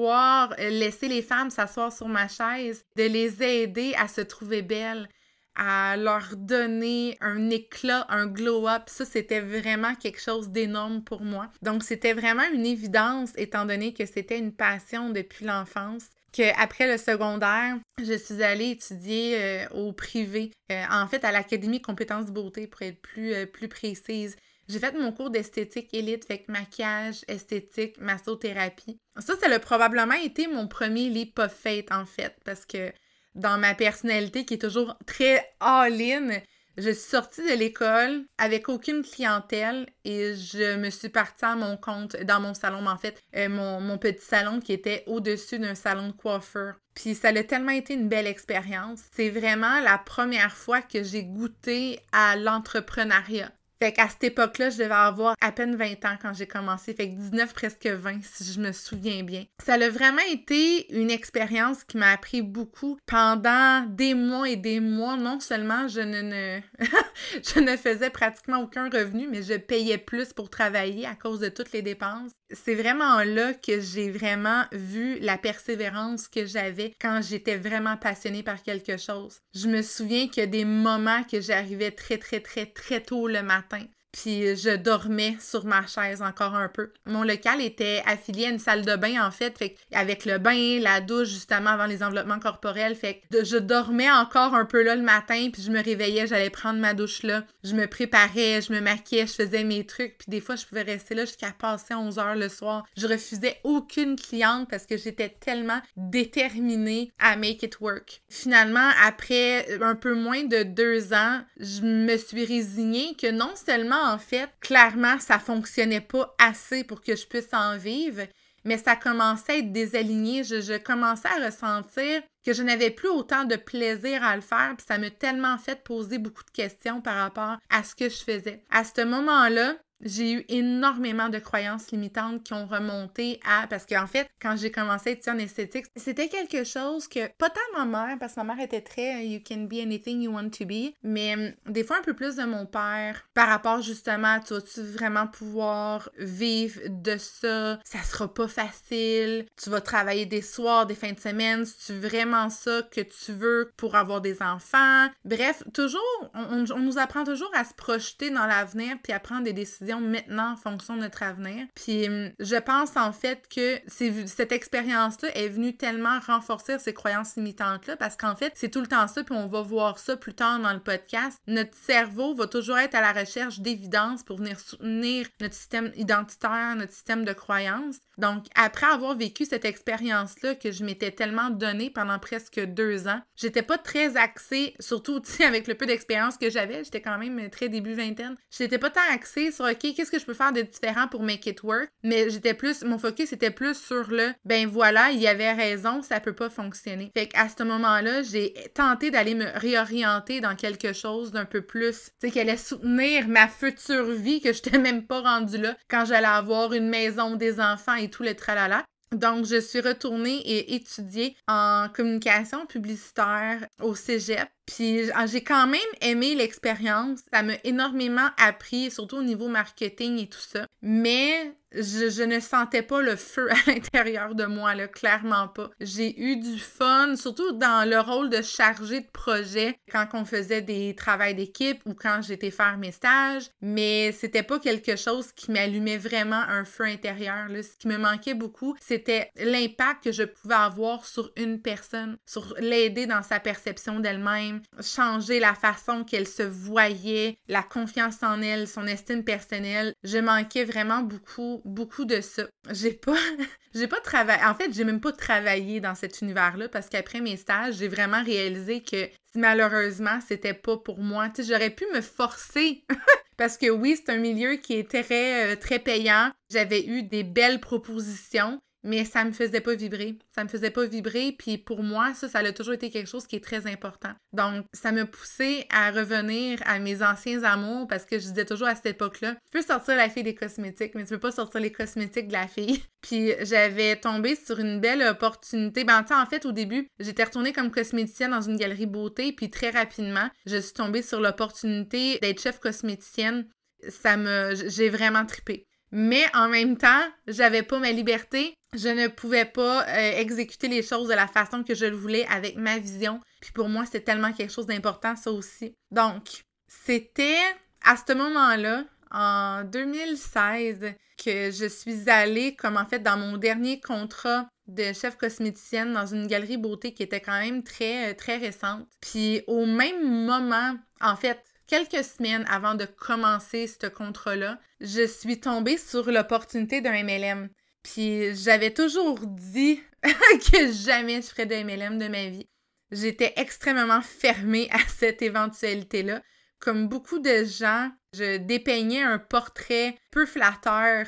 laisser 0.58 1.08
les 1.08 1.22
femmes 1.22 1.50
s'asseoir 1.50 1.92
sur 1.92 2.08
ma 2.08 2.28
chaise, 2.28 2.84
de 2.96 3.04
les 3.04 3.44
aider 3.44 3.94
à 3.98 4.08
se 4.08 4.22
trouver 4.22 4.62
belles 4.62 5.08
à 5.56 5.98
leur 5.98 6.38
donner 6.38 7.18
un 7.20 7.50
éclat, 7.50 8.06
un 8.10 8.26
glow-up. 8.26 8.84
Ça, 8.88 9.04
c'était 9.04 9.42
vraiment 9.42 9.96
quelque 9.96 10.22
chose 10.22 10.50
d'énorme 10.50 11.04
pour 11.04 11.24
moi. 11.24 11.50
Donc, 11.62 11.84
c'était 11.84 12.14
vraiment 12.14 12.50
une 12.54 12.66
évidence, 12.66 13.32
étant 13.36 13.66
donné 13.66 13.94
que 13.94 14.06
c'était 14.06 14.40
une 14.40 14.54
passion 14.54 15.10
depuis 15.10 15.46
l'enfance 15.46 16.10
qu'après 16.32 16.88
le 16.90 16.98
secondaire, 16.98 17.78
je 18.02 18.14
suis 18.14 18.42
allée 18.44 18.72
étudier 18.72 19.36
euh, 19.38 19.68
au 19.72 19.92
privé, 19.92 20.52
euh, 20.72 20.84
en 20.90 21.08
fait 21.08 21.24
à 21.24 21.32
l'Académie 21.32 21.82
Compétences 21.82 22.32
Beauté 22.32 22.68
pour 22.68 22.82
être 22.84 23.02
plus, 23.02 23.34
euh, 23.34 23.46
plus 23.46 23.68
précise. 23.68 24.36
J'ai 24.68 24.80
fait 24.80 24.98
mon 24.98 25.12
cours 25.12 25.30
d'esthétique 25.30 25.94
élite, 25.94 26.25
fait 26.25 26.46
maquillage, 26.48 27.25
esthétique, 27.28 28.00
massothérapie. 28.00 29.00
Ça, 29.19 29.34
ça 29.38 29.54
a 29.54 29.60
probablement 29.60 30.16
été 30.16 30.48
mon 30.48 30.68
premier 30.68 31.10
leap 31.10 31.40
of 31.40 31.54
faith, 31.54 31.92
en 31.92 32.06
fait, 32.06 32.36
parce 32.46 32.66
que 32.66 32.92
dans 33.36 33.58
ma 33.58 33.74
personnalité 33.75 34.46
qui 34.46 34.56
est 34.56 34.62
toujours 34.62 34.96
très 35.06 35.46
all-in, 35.60 36.42
je 36.78 36.90
suis 36.90 37.10
sortie 37.10 37.42
de 37.42 37.54
l'école 37.54 38.24
avec 38.38 38.69
aucune 38.69 39.04
clientèle 39.04 39.88
et 40.06 40.36
je 40.36 40.78
me 40.78 40.90
suis 40.90 41.10
partie 41.10 41.44
à 41.44 41.56
mon 41.56 41.75
compte 41.75 42.16
dans 42.24 42.40
mon 42.40 42.54
salon, 42.54 42.88
en 42.88 42.98
fait, 42.98 43.22
euh, 43.36 43.50
mon, 43.50 43.81
mon, 43.81 43.98
petit 43.98 44.24
salon 44.24 44.60
qui 44.62 44.72
était 44.72 45.04
au-dessus 45.06 45.60
d'un 45.60 45.75
salon 45.75 46.07
de 46.07 46.14
coiffeur. 46.14 46.75
Puis 46.96 47.14
ça 47.14 47.30
a 47.30 47.44
tellement 47.44 47.72
été 47.72 47.94
une 47.94 48.07
belle 48.07 48.28
expérience. 48.28 49.00
C'est 49.14 49.30
vraiment 49.30 49.80
la 49.81 49.98
première 49.98 50.56
fois 50.56 50.81
que 50.81 51.04
j'ai 51.04 51.24
goûté 51.24 52.00
à 52.14 52.36
l'entrepreneuriat. 52.38 53.52
Fait 53.81 53.94
qu'à 53.94 54.07
cette 54.07 54.24
époque-là, 54.24 54.69
je 54.69 54.78
devais 54.78 54.94
avoir 54.94 55.36
à 55.42 55.51
peine 55.51 55.75
20 55.75 56.06
ans 56.06 56.16
quand 56.22 56.33
j'ai 56.36 56.45
commencé. 56.45 56.94
Fait 56.94 57.10
que 57.10 57.16
19, 57.16 57.51
presque 57.51 57.88
20, 57.88 58.19
si 58.22 58.54
je 58.54 58.60
me 58.60 58.74
souviens 58.74 59.24
bien. 59.24 59.45
Ça 59.66 59.74
a 59.74 59.89
vraiment 59.89 60.22
été 60.31 60.94
une 60.95 61.10
expérience 61.10 61.83
qui 61.83 61.98
m'a 61.98 62.12
appris 62.12 62.44
beaucoup 62.44 63.00
pendant 63.07 63.83
des 63.88 64.13
mois 64.13 64.48
et 64.48 64.56
des 64.56 64.80
mois. 64.80 65.18
Non 65.18 65.39
seulement 65.39 65.88
je 65.88 66.01
ne, 66.01 66.60
je 67.44 67.60
ne 67.60 67.75
faisais 67.75 68.12
pratiquement 68.12 68.60
aucun 68.60 68.88
revenu, 68.88 69.28
mais 69.28 69.42
je 69.42 69.56
payais 69.56 69.98
plus 69.98 70.31
pour 70.31 70.51
travailler 70.51 71.07
à 71.07 71.16
cause 71.16 71.39
de 71.39 71.50
toutes 71.50 71.72
les 71.72 71.81
dépenses. 71.81 72.33
C'est 72.53 72.75
vraiment 72.75 73.24
là 73.24 73.53
que 73.53 73.80
j'ai 73.80 74.12
vraiment 74.12 74.65
vu 74.71 75.19
la 75.19 75.38
persévérance 75.38 76.27
que 76.27 76.45
j'avais 76.45 76.94
quand 77.00 77.21
j'étais 77.21 77.57
vraiment 77.57 77.98
passionnée 77.98 78.44
par 78.44 78.62
quelque 78.62 78.98
chose. 78.98 79.39
Je 79.53 79.68
me 79.68 79.81
souviens 79.81 80.27
a 80.44 80.45
des 80.48 80.65
moments 80.65 81.24
que 81.24 81.42
j'arrivais 81.42 81.92
très, 81.92 82.18
très, 82.18 82.39
très, 82.39 82.65
très 82.65 83.01
tôt 83.01 83.27
le 83.27 83.42
matin 83.42 83.86
puis 84.12 84.56
je 84.56 84.75
dormais 84.75 85.38
sur 85.40 85.66
ma 85.66 85.86
chaise 85.88 86.22
encore 86.22 86.56
un 86.56 86.68
peu. 86.68 86.92
Mon 87.06 87.24
local 87.24 87.62
était 87.62 88.04
affilié 88.06 88.46
à 88.46 88.50
une 88.50 88.60
salle 88.60 88.86
de 88.86 88.96
bain 88.96 89.25
en 89.25 89.31
fait, 89.31 89.58
fait 89.58 89.75
avec 89.94 90.25
le 90.25 90.38
bain, 90.38 90.80
la 90.80 91.02
douche 91.02 91.30
justement 91.30 91.72
avant 91.72 91.86
les 91.86 92.04
enveloppements 92.04 92.40
corporels, 92.40 92.96
fait 92.96 93.22
que 93.31 93.44
je 93.44 93.58
dormais 93.58 94.12
encore 94.12 94.54
un 94.54 94.66
peu 94.66 94.84
là 94.84 94.96
le 94.96 95.02
matin, 95.02 95.50
puis 95.52 95.62
je 95.62 95.72
me 95.72 95.81
réveillais, 95.81 96.28
j'allais 96.28 96.50
prendre 96.50 96.80
ma 96.80 96.94
douche 96.94 97.24
là, 97.24 97.44
je 97.63 97.74
me 97.74 97.88
préparais, 97.88 98.62
je 98.62 98.74
me 98.74 98.81
maquillais, 98.81 99.28
je 99.28 99.34
faisais 99.34 99.63
mes 99.63 99.86
trucs, 99.86 100.18
puis 100.18 100.28
des 100.30 100.42
fois 100.42 100.56
je 100.56 100.66
pouvais 100.66 100.81
rester 100.81 101.16
là 101.16 101.25
jusqu'à 101.25 101.52
passer 101.52 101.94
11 101.94 102.19
heures 102.19 102.36
le 102.36 102.50
soir. 102.50 102.86
Je 102.98 103.07
refusais 103.07 103.60
aucune 103.64 104.16
cliente 104.16 104.69
parce 104.69 104.86
que 104.86 104.98
j'étais 104.98 105.30
tellement 105.30 105.81
déterminée 105.96 107.12
à 107.19 107.36
make 107.36 107.64
it 107.64 107.80
work. 107.80 108.22
Finalement, 108.30 108.90
après 109.04 109.80
un 109.81 109.96
peu 109.96 110.14
moins 110.14 110.44
de 110.44 110.64
deux 110.64 111.14
ans, 111.14 111.42
je 111.60 111.81
me 111.81 112.18
suis 112.18 112.46
résignée 112.46 113.16
que 113.16 113.31
non 113.31 113.52
seulement 113.56 114.00
en 114.01 114.18
fait, 114.18 114.50
clairement, 114.59 115.19
ça 115.19 115.39
fonctionnait 115.39 116.01
pas 116.01 116.36
assez 116.39 116.83
pour 116.83 117.01
que 117.01 117.15
je 117.15 117.25
puisse 117.25 117.53
en 117.53 117.77
vivre, 117.77 118.24
mais 118.63 118.77
ça 118.77 118.95
commençait 118.95 119.53
à 119.53 119.57
être 119.57 119.71
désaligné. 119.71 120.44
Je, 120.44 120.77
commençais 120.77 121.27
à 121.27 121.45
ressentir 121.45 122.21
que 122.45 122.53
je 122.53 122.63
n'avais 122.63 122.92
plus 122.92 123.09
autant 123.09 123.45
de 123.45 123.56
plaisir 123.56 124.24
à 124.24 124.36
le 124.36 124.42
faire, 124.42 124.74
puis 124.77 124.86
ça 124.88 124.98
m'a 124.98 125.09
tellement 125.09 125.57
fait 125.57 125.83
poser 125.83 126.18
beaucoup 126.18 126.44
de 126.44 126.51
questions 126.51 127.01
par 127.01 127.18
rapport 127.18 127.57
à 127.69 127.83
ce 127.83 127.95
que 127.95 128.09
je 128.09 128.24
faisais. 128.24 128.63
À 128.69 128.83
ce 128.83 129.03
moment-là, 129.03 129.75
j'ai 130.03 130.33
eu 130.33 130.45
énormément 130.50 131.30
de 131.30 131.39
croyances 131.39 131.92
limitantes 131.92 132.44
qui 132.44 132.53
ont 132.53 132.65
remonté 132.65 133.39
à 133.45 133.68
parce 133.68 133.86
qu'en 133.86 134.07
fait 134.07 134.30
quand 134.42 134.56
j'ai 134.57 134.71
commencé 134.71 135.09
à 135.09 135.13
étudier 135.13 135.31
en 135.31 135.38
esthétique 135.38 135.86
c'était 135.95 136.27
quelque 136.27 136.63
chose 136.63 137.07
que 137.07 137.27
pas 137.38 137.50
tant 137.50 137.59
ma 137.77 137.86
mère 137.86 138.18
parce 138.19 138.33
que 138.33 138.39
ma 138.42 138.56
mère 138.56 138.63
était 138.63 138.81
très 138.81 139.25
you 139.25 139.39
can 139.48 139.63
be 139.63 139.75
anything 139.75 140.21
you 140.21 140.31
want 140.31 140.50
to 140.50 140.65
be 140.65 140.94
mais 141.03 141.33
hum, 141.33 141.51
des 141.71 141.83
fois 141.83 141.98
un 141.98 142.03
peu 142.03 142.13
plus 142.13 142.36
de 142.36 142.44
mon 142.44 142.65
père 142.65 143.27
par 143.33 143.48
rapport 143.48 143.81
justement 143.81 144.39
tu 144.39 144.53
vas-tu 144.53 144.81
vraiment 144.81 145.27
pouvoir 145.27 146.09
vivre 146.18 146.81
de 146.88 147.18
ça? 147.18 147.80
Ça 147.83 148.04
sera 148.04 148.33
pas 148.33 148.47
facile. 148.47 149.45
Tu 149.61 149.69
vas 149.69 149.81
travailler 149.81 150.26
des 150.26 150.42
soirs 150.42 150.85
des 150.85 150.95
fins 150.95 151.11
de 151.11 151.19
semaine. 151.19 151.66
C'est 151.66 151.97
vraiment 151.97 152.49
ça 152.49 152.81
que 152.92 153.02
tu 153.02 153.31
veux 153.31 153.71
pour 153.78 153.95
avoir 153.95 154.21
des 154.21 154.42
enfants? 154.42 155.07
Bref 155.26 155.64
toujours 155.73 156.02
on 156.33 156.80
nous 156.80 156.97
apprend 156.97 157.23
toujours 157.23 157.52
à 157.56 157.64
se 157.64 157.73
projeter 157.73 158.30
dans 158.30 158.45
l'avenir 158.45 158.97
puis 159.04 159.14
à 159.14 159.19
prendre 159.19 159.44
des 159.44 159.54
décisions 159.54 159.91
maintenant 160.00 160.54
en 160.54 160.56
fonction 160.56 160.95
de 160.95 161.02
notre 161.02 161.24
avenir. 161.24 161.66
Puis 161.76 162.07
hum, 162.07 162.31
je 162.40 162.56
pense 162.56 162.95
en 162.95 163.12
fait 163.12 163.48
que 163.54 163.80
cette 163.88 164.52
expérience-là 164.52 165.36
est 165.36 165.50
venue 165.50 165.76
tellement 165.76 166.19
renforcer 166.19 166.80
ces 166.80 166.94
croyances 166.94 167.36
limitantes-là 167.36 167.98
parce 167.98 168.16
qu'en 168.16 168.36
fait, 168.36 168.54
c'est 168.56 168.69
tout 168.69 168.81
le 168.81 168.88
temps 168.88 169.07
ça, 169.07 169.24
puis 169.24 169.36
on 169.36 169.48
va 169.48 169.62
voir 169.62 170.00
ça 170.00 170.16
plus 170.16 170.33
tard 170.33 170.60
dans 170.60 170.74
le 170.74 170.80
podcast. 170.80 171.40
Notre 171.48 171.76
cerveau 171.76 172.36
va 172.36 172.48
toujours 172.48 172.78
être 172.78 172.95
à 172.95 173.02
la 173.02 173.12
recherche 173.12 173.60
d'évidence 173.60 174.24
pour 174.24 174.38
venir 174.38 174.60
soutenir 174.60 175.28
notre 175.40 175.56
système 175.56 175.92
identitaire, 175.95 176.76
notre 176.76 176.94
système 176.94 177.26
de 177.26 177.33
croyances. 177.33 177.98
Donc, 178.18 178.45
après 178.56 178.88
avoir 178.88 179.16
vécu 179.16 179.45
cette 179.45 179.66
expérience-là 179.66 180.56
que 180.56 180.71
je 180.71 180.83
m'étais 180.83 181.12
tellement 181.12 181.50
donnée 181.50 181.90
pendant 181.90 182.19
presque 182.19 182.60
deux 182.60 183.07
ans, 183.07 183.21
j'étais 183.36 183.64
pas 183.64 183.78
très 183.78 184.18
axée, 184.18 184.76
surtout 184.80 185.21
avec 185.44 185.68
le 185.68 185.76
peu 185.76 185.86
d'expérience 185.86 186.38
que 186.38 186.50
j'avais, 186.50 186.83
j'étais 186.83 187.02
quand 187.02 187.18
même 187.18 187.50
très 187.50 187.69
début 187.69 187.94
vingtaine, 187.94 188.36
j'étais 188.52 188.78
pas 188.78 188.90
tant 188.90 189.02
axée 189.12 189.52
sur 189.52 189.66
qu'est-ce 189.81 190.11
que 190.11 190.19
je 190.19 190.26
peux 190.26 190.33
faire 190.33 190.54
de 190.54 190.61
différent 190.61 191.07
pour 191.07 191.23
make 191.23 191.45
it 191.45 191.64
work, 191.64 191.90
mais 192.04 192.30
j'étais 192.30 192.54
plus, 192.54 192.83
mon 192.83 192.97
focus 192.97 193.33
était 193.33 193.52
plus 193.52 193.76
sur 193.76 194.09
le 194.09 194.31
ben 194.45 194.68
voilà, 194.68 195.11
il 195.11 195.19
y 195.19 195.28
avait 195.28 195.52
raison, 195.52 196.02
ça 196.02 196.19
peut 196.19 196.33
pas 196.33 196.50
fonctionner. 196.50 197.11
Fait 197.16 197.28
qu'à 197.28 197.50
ce 197.50 197.64
moment-là, 197.64 198.21
j'ai 198.23 198.54
tenté 198.73 199.11
d'aller 199.11 199.35
me 199.35 199.45
réorienter 199.56 200.42
dans 200.42 200.56
quelque 200.56 200.94
chose 200.94 201.31
d'un 201.31 201.45
peu 201.45 201.61
plus, 201.61 202.11
tu 202.19 202.28
sais, 202.28 202.31
qui 202.31 202.40
allait 202.40 202.57
soutenir 202.57 203.28
ma 203.28 203.47
future 203.47 204.06
vie 204.11 204.42
que 204.42 204.54
je 204.54 204.61
n'étais 204.64 204.78
même 204.78 205.06
pas 205.06 205.21
rendue 205.21 205.57
là 205.57 205.76
quand 205.88 206.06
j'allais 206.06 206.28
avoir 206.28 206.73
une 206.73 206.90
maison, 206.90 207.35
des 207.35 207.59
enfants 207.59 207.95
et 207.95 208.09
tout 208.09 208.23
le 208.23 208.35
tralala. 208.35 208.83
Donc, 209.11 209.45
je 209.45 209.59
suis 209.59 209.81
retournée 209.81 210.38
et 210.38 210.73
étudiée 210.73 211.35
en 211.47 211.88
communication 211.94 212.66
publicitaire 212.66 213.68
au 213.81 213.94
cégep. 213.94 214.47
Puis 214.75 215.09
j'ai 215.25 215.44
quand 215.44 215.68
même 215.68 215.80
aimé 216.01 216.33
l'expérience. 216.35 217.19
Ça 217.33 217.44
m'a 217.44 217.54
énormément 217.63 218.30
appris, 218.37 218.90
surtout 218.90 219.18
au 219.18 219.23
niveau 219.23 219.47
marketing 219.47 220.18
et 220.19 220.28
tout 220.28 220.40
ça. 220.40 220.66
Mais 220.81 221.54
je, 221.73 222.23
ne 222.23 222.40
sentais 222.40 222.81
pas 222.81 223.01
le 223.01 223.16
feu 223.16 223.49
à 223.51 223.56
l'intérieur 223.68 224.35
de 224.35 224.45
moi, 224.45 224.75
là, 224.75 224.87
clairement 224.87 225.47
pas. 225.47 225.69
J'ai 225.80 226.19
eu 226.19 226.37
du 226.37 226.59
fun, 226.59 227.16
surtout 227.16 227.54
dans 227.54 227.87
le 227.90 227.99
rôle 227.99 228.30
de 228.30 228.42
chargé 228.42 229.01
de 229.01 229.07
projet 229.07 229.78
quand 229.92 230.07
on 230.13 230.25
faisait 230.25 230.61
des 230.61 230.95
travails 230.95 231.35
d'équipe 231.35 231.81
ou 231.85 231.94
quand 231.94 232.21
j'étais 232.21 232.51
faire 232.51 232.78
mes 232.78 232.92
stages, 232.92 233.49
mais 233.61 234.11
c'était 234.11 234.44
pas 234.44 234.59
quelque 234.59 234.95
chose 234.95 235.31
qui 235.31 235.51
m'allumait 235.51 235.97
vraiment 235.97 236.42
un 236.47 236.66
feu 236.66 236.85
intérieur. 236.85 237.47
Là. 237.47 237.63
Ce 237.63 237.78
qui 237.78 237.87
me 237.87 237.97
manquait 237.97 238.33
beaucoup, 238.33 238.75
c'était 238.81 239.31
l'impact 239.37 240.04
que 240.04 240.11
je 240.11 240.23
pouvais 240.23 240.56
avoir 240.56 241.06
sur 241.06 241.31
une 241.37 241.61
personne, 241.61 242.18
sur 242.25 242.54
l'aider 242.59 243.06
dans 243.06 243.23
sa 243.23 243.40
perception 243.40 243.99
d'elle-même, 243.99 244.60
changer 244.81 245.39
la 245.39 245.53
façon 245.53 246.03
qu'elle 246.03 246.27
se 246.27 246.44
voyait, 246.44 247.37
la 247.47 247.63
confiance 247.63 248.23
en 248.23 248.41
elle, 248.41 248.68
son 248.68 248.87
estime 248.87 249.23
personnelle. 249.23 249.94
Je 250.03 250.18
manquais 250.18 250.63
vraiment 250.65 251.01
beaucoup 251.01 251.41
beaucoup, 251.65 252.06
de 252.06 252.21
ça. 252.21 252.44
J'ai 252.71 252.94
pas, 252.94 253.15
j'ai 253.75 253.87
pas 253.87 253.99
travaillé. 253.99 254.44
En 254.44 254.56
fait, 254.56 254.73
j'ai 254.73 254.83
même 254.83 255.01
pas 255.01 255.11
travaillé 255.11 255.80
dans 255.80 255.95
cet 255.95 256.21
univers-là 256.21 256.69
parce 256.69 256.89
qu'après 256.89 257.21
mes 257.21 257.37
stages, 257.37 257.75
j'ai 257.75 257.87
vraiment 257.87 258.23
réalisé 258.23 258.81
que 258.81 259.09
malheureusement, 259.35 260.19
c'était 260.25 260.53
pas 260.53 260.77
pour 260.77 260.99
moi. 260.99 261.30
Tu 261.30 261.44
sais, 261.44 261.53
j'aurais 261.53 261.69
pu 261.69 261.85
me 261.94 262.01
forcer 262.01 262.83
parce 263.37 263.57
que 263.57 263.69
oui, 263.69 263.97
c'est 263.97 264.11
un 264.11 264.18
milieu 264.18 264.56
qui 264.56 264.73
est 264.73 264.89
très, 264.89 265.53
euh, 265.53 265.56
très 265.56 265.80
payant. 265.80 266.31
J'avais 266.51 266.85
eu 266.85 267.03
des 267.03 267.23
belles 267.23 267.59
propositions 267.59 268.59
mais 268.83 269.06
ça 269.06 269.23
me 269.23 269.31
faisait 269.31 269.61
pas 269.61 269.76
vibrer. 269.76 270.18
Ça 270.33 270.44
me 270.44 270.50
faisait 270.50 270.71
pas 270.71 270.85
vibrer, 270.85 271.35
puis 271.38 271.57
pour 271.57 271.83
moi, 271.83 272.14
ça, 272.14 272.28
ça 272.28 272.40
a 272.40 272.52
toujours 272.52 272.73
été 272.73 272.90
quelque 272.90 273.07
chose 273.07 273.28
qui 273.28 273.35
est 273.35 273.44
très 273.44 273.68
important. 273.68 274.11
Donc, 274.33 274.66
ça 274.73 274.92
me 274.92 275.06
poussait 275.06 275.68
à 275.69 275.92
revenir 275.92 276.59
à 276.66 276.80
mes 276.80 277.04
anciens 277.04 277.44
amours 277.44 277.88
parce 277.88 278.06
que 278.06 278.19
je 278.19 278.28
disais 278.28 278.45
toujours 278.45 278.68
à 278.68 278.76
cette 278.76 278.88
époque-là, 278.88 279.35
tu 279.35 279.52
peux 279.52 279.61
sortir 279.61 279.95
la 279.95 280.09
fille 280.09 280.23
des 280.23 280.35
cosmétiques, 280.35 280.95
mais 280.95 281.04
tu 281.04 281.09
peux 281.09 281.19
pas 281.19 281.31
sortir 281.31 281.59
les 281.59 281.71
cosmétiques 281.71 282.28
de 282.28 282.33
la 282.33 282.47
fille. 282.47 282.81
Puis 283.02 283.31
j'avais 283.42 283.95
tombé 283.95 284.35
sur 284.35 284.59
une 284.59 284.80
belle 284.80 285.02
opportunité. 285.04 285.83
Ben, 285.83 286.06
en 286.11 286.26
fait, 286.26 286.45
au 286.45 286.52
début, 286.52 286.88
j'étais 287.00 287.23
retournée 287.23 287.54
comme 287.54 287.71
cosméticienne 287.71 288.31
dans 288.31 288.42
une 288.42 288.57
galerie 288.57 288.85
beauté, 288.85 289.31
puis 289.33 289.50
très 289.50 289.71
rapidement, 289.71 290.30
je 290.45 290.57
suis 290.57 290.73
tombée 290.73 291.02
sur 291.02 291.19
l'opportunité 291.19 292.19
d'être 292.21 292.42
chef 292.42 292.59
cosméticienne. 292.59 293.47
Ça 293.90 294.18
me... 294.18 294.54
J'ai 294.68 294.90
vraiment 294.90 295.26
trippé. 295.26 295.68
Mais 295.92 296.24
en 296.33 296.48
même 296.48 296.78
temps, 296.78 297.04
j'avais 297.28 297.64
pas 297.64 297.80
ma 297.80 297.92
liberté. 297.92 298.54
Je 298.74 298.88
ne 298.88 299.07
pouvais 299.07 299.45
pas 299.45 299.86
euh, 299.88 300.19
exécuter 300.19 300.69
les 300.69 300.81
choses 300.81 301.10
de 301.10 301.14
la 301.14 301.28
façon 301.28 301.64
que 301.64 301.76
je 301.76 301.86
le 301.86 301.95
voulais 301.95 302.26
avec 302.28 302.56
ma 302.56 302.80
vision. 302.80 303.19
Puis 303.42 303.52
pour 303.52 303.68
moi, 303.68 303.86
c'était 303.86 304.02
tellement 304.02 304.31
quelque 304.31 304.54
chose 304.54 304.68
d'important, 304.68 305.16
ça 305.16 305.31
aussi. 305.31 305.76
Donc, 305.92 306.44
c'était 306.68 307.40
à 307.83 307.95
ce 307.98 308.14
moment-là, 308.14 308.86
en 309.12 309.64
2016, 309.66 310.94
que 311.24 311.52
je 311.52 311.68
suis 311.68 312.10
allée, 312.10 312.56
comme 312.56 312.78
en 312.78 312.86
fait 312.86 313.00
dans 313.00 313.18
mon 313.18 313.38
dernier 313.38 313.80
contrat 313.81 314.48
de 314.68 314.94
chef 314.94 315.18
cosméticienne 315.18 315.94
dans 315.94 316.06
une 316.06 316.28
galerie 316.28 316.57
beauté 316.57 316.94
qui 316.94 317.04
était 317.04 317.19
quand 317.19 317.40
même 317.40 317.64
très, 317.64 318.14
très 318.16 318.38
récente. 318.38 318.88
Puis 319.02 319.44
au 319.48 319.66
même 319.66 320.26
moment, 320.26 320.76
en 321.02 321.16
fait, 321.16 321.44
quelques 321.71 322.04
semaines 322.04 322.44
avant 322.49 322.75
de 322.75 322.83
commencer 322.83 323.66
ce 323.66 323.87
contrat-là, 323.87 324.59
je 324.81 325.07
suis 325.07 325.40
tombée 325.40 325.78
sur 325.78 326.11
l'opportunité 326.11 326.81
d'un 326.81 327.01
MLM. 327.01 327.47
Puis 327.81 328.35
j'avais 328.35 328.73
toujours 328.73 329.25
dit 329.25 329.80
que 330.04 330.69
jamais 330.73 331.21
je 331.21 331.28
ferais 331.28 331.45
de 331.45 331.56
MLM 331.56 331.97
de 331.97 332.09
ma 332.09 332.28
vie. 332.28 332.45
J'étais 332.92 333.31
extrêmement 333.37 334.01
fermée 334.01 334.68
à 334.71 334.80
cette 334.90 335.21
éventualité-là. 335.21 336.21
Comme 336.59 336.90
beaucoup 336.90 337.19
de 337.19 337.45
gens, 337.45 337.90
je 338.13 338.35
dépeignais 338.35 339.04
un 339.04 339.18
portrait 339.18 339.97
peu 340.11 340.25
flatteur 340.25 341.06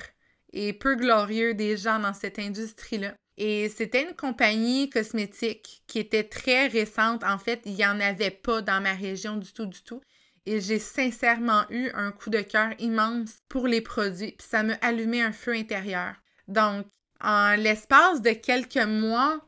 et 0.54 0.72
peu 0.72 0.96
glorieux 0.96 1.56
des 1.56 1.76
gens 1.76 2.00
dans 2.00 2.14
cette 2.14 2.40
industrie-là. 2.40 3.14
Et 3.36 3.68
c'était 3.68 4.04
une 4.04 4.16
compagnie 4.16 4.90
cosmétique 4.90 5.84
qui 5.88 6.00
était 6.00 6.24
très 6.24 6.68
récente. 6.68 7.26
En 7.26 7.38
fait, 7.38 7.64
il 7.66 7.74
n'y 7.74 7.86
en 7.86 8.00
avait 8.00 8.32
pas 8.32 8.62
dans 8.62 8.82
ma 8.82 8.94
région 8.94 9.36
du 9.36 9.52
tout, 9.52 9.66
du 9.66 9.84
tout 9.84 10.00
et 10.46 10.60
j'ai 10.60 10.80
sincèrement 10.80 11.64
eu 11.70 11.90
un 11.94 12.12
coup 12.12 12.30
de 12.30 12.42
cœur 12.42 12.74
immense 12.80 13.38
pour 13.50 13.68
les 13.68 13.82
produits, 13.82 14.34
puis 14.38 14.48
ça 14.48 14.64
m'a 14.64 14.74
allumé 14.82 15.22
un 15.22 15.32
feu 15.32 15.54
intérieur. 15.54 16.16
Donc, 16.48 16.86
en 17.22 17.56
l'espace 17.56 18.22
de 18.22 18.32
quelques 18.32 18.78
mois, 18.78 19.40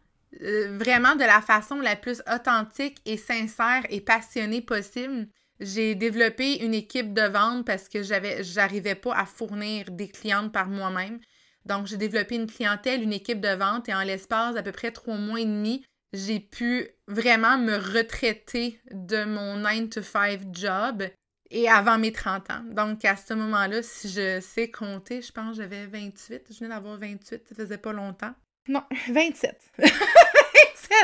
euh, 0.41 0.77
vraiment 0.77 1.15
de 1.15 1.23
la 1.23 1.41
façon 1.41 1.75
la 1.79 1.95
plus 1.95 2.21
authentique 2.33 2.97
et 3.05 3.17
sincère 3.17 3.83
et 3.89 4.01
passionnée 4.01 4.61
possible, 4.61 5.27
j'ai 5.59 5.95
développé 5.95 6.63
une 6.63 6.73
équipe 6.73 7.13
de 7.13 7.21
vente 7.21 7.65
parce 7.65 7.87
que 7.87 8.03
j'avais 8.03 8.43
j'arrivais 8.43 8.95
pas 8.95 9.15
à 9.15 9.25
fournir 9.25 9.91
des 9.91 10.09
clientes 10.09 10.51
par 10.51 10.67
moi-même. 10.67 11.19
Donc, 11.65 11.87
j'ai 11.87 11.97
développé 11.97 12.35
une 12.35 12.47
clientèle, 12.47 13.01
une 13.01 13.13
équipe 13.13 13.41
de 13.41 13.55
vente 13.55 13.89
et 13.89 13.93
en 13.93 14.03
l'espace 14.03 14.55
d'à 14.55 14.63
peu 14.63 14.71
près 14.71 14.91
trois 14.91 15.17
mois 15.17 15.39
et 15.39 15.45
demi, 15.45 15.85
j'ai 16.13 16.39
pu 16.39 16.87
vraiment 17.07 17.57
me 17.57 17.75
retraiter 17.75 18.79
de 18.91 19.25
mon 19.25 19.57
9 19.57 19.89
to 19.89 20.01
5 20.01 20.41
job 20.51 21.03
et 21.51 21.69
avant 21.69 21.97
mes 21.97 22.11
30 22.11 22.51
ans. 22.51 22.63
Donc, 22.63 23.05
à 23.05 23.15
ce 23.15 23.33
moment-là, 23.33 23.83
si 23.83 24.09
je 24.09 24.39
sais 24.39 24.69
compter, 24.71 25.21
je 25.21 25.31
pense 25.31 25.57
que 25.57 25.63
j'avais 25.63 25.85
28. 25.85 26.43
Je 26.49 26.59
venais 26.59 26.69
d'avoir 26.69 26.97
28, 26.97 27.47
ça 27.47 27.55
faisait 27.55 27.77
pas 27.77 27.93
longtemps. 27.93 28.33
Non, 28.67 28.83
27. 29.09 29.71
27! 29.77 29.89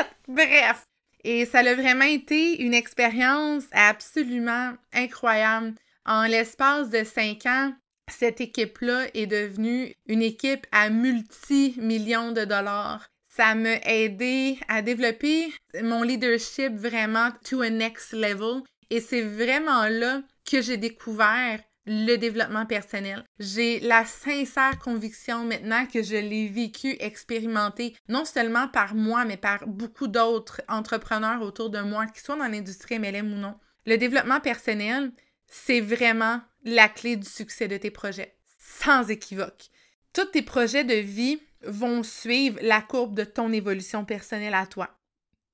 Bref! 0.28 0.84
Et 1.24 1.46
ça 1.46 1.60
a 1.60 1.74
vraiment 1.74 2.04
été 2.04 2.62
une 2.62 2.74
expérience 2.74 3.64
absolument 3.72 4.72
incroyable. 4.92 5.74
En 6.04 6.24
l'espace 6.24 6.90
de 6.90 7.04
5 7.04 7.46
ans, 7.46 7.72
cette 8.10 8.40
équipe-là 8.40 9.06
est 9.14 9.26
devenue 9.26 9.94
une 10.06 10.22
équipe 10.22 10.66
à 10.72 10.90
multi-millions 10.90 12.32
de 12.32 12.44
dollars. 12.44 13.06
Ça 13.34 13.54
m'a 13.54 13.76
aidé 13.86 14.58
à 14.68 14.82
développer 14.82 15.54
mon 15.82 16.02
leadership 16.02 16.74
vraiment 16.74 17.30
to 17.48 17.62
a 17.62 17.70
next 17.70 18.12
level. 18.12 18.62
Et 18.90 19.00
c'est 19.00 19.22
vraiment 19.22 19.86
là 19.88 20.20
que 20.44 20.60
j'ai 20.60 20.76
découvert 20.76 21.58
le 21.86 22.16
développement 22.16 22.66
personnel. 22.66 23.24
J'ai 23.38 23.80
la 23.80 24.04
sincère 24.04 24.78
conviction 24.78 25.46
maintenant 25.46 25.86
que 25.86 26.02
je 26.02 26.16
l'ai 26.16 26.46
vécu, 26.48 26.94
expérimenté, 27.00 27.96
non 28.08 28.26
seulement 28.26 28.68
par 28.68 28.94
moi, 28.94 29.24
mais 29.24 29.38
par 29.38 29.66
beaucoup 29.66 30.08
d'autres 30.08 30.60
entrepreneurs 30.68 31.40
autour 31.40 31.70
de 31.70 31.80
moi, 31.80 32.04
qui 32.06 32.20
soient 32.20 32.36
dans 32.36 32.48
l'industrie 32.48 32.98
MLM 32.98 33.32
ou 33.32 33.36
non. 33.36 33.54
Le 33.86 33.96
développement 33.96 34.40
personnel, 34.40 35.10
c'est 35.46 35.80
vraiment 35.80 36.42
la 36.64 36.90
clé 36.90 37.16
du 37.16 37.28
succès 37.28 37.66
de 37.66 37.78
tes 37.78 37.90
projets, 37.90 38.36
sans 38.58 39.08
équivoque. 39.08 39.70
Tous 40.12 40.26
tes 40.26 40.42
projets 40.42 40.84
de 40.84 40.94
vie 40.94 41.40
vont 41.66 42.02
suivre 42.02 42.58
la 42.62 42.80
courbe 42.80 43.14
de 43.14 43.24
ton 43.24 43.52
évolution 43.52 44.04
personnelle 44.04 44.54
à 44.54 44.66
toi. 44.66 44.90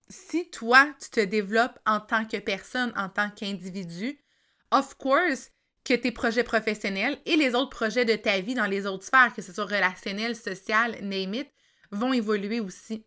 Si 0.08 0.50
toi, 0.50 0.88
tu 1.00 1.10
te 1.10 1.20
développes 1.20 1.78
en 1.86 2.00
tant 2.00 2.24
que 2.24 2.38
personne, 2.38 2.92
en 2.96 3.08
tant 3.08 3.30
qu'individu, 3.30 4.18
of 4.70 4.94
course 4.96 5.50
que 5.84 5.94
tes 5.94 6.12
projets 6.12 6.44
professionnels 6.44 7.18
et 7.26 7.36
les 7.36 7.54
autres 7.54 7.70
projets 7.70 8.04
de 8.04 8.16
ta 8.16 8.40
vie 8.40 8.54
dans 8.54 8.66
les 8.66 8.86
autres 8.86 9.04
sphères, 9.04 9.32
que 9.34 9.42
ce 9.42 9.52
soit 9.52 9.64
relationnel, 9.64 10.36
social, 10.36 10.96
name 11.02 11.44
vont 11.90 12.12
évoluer 12.12 12.60
aussi. 12.60 13.04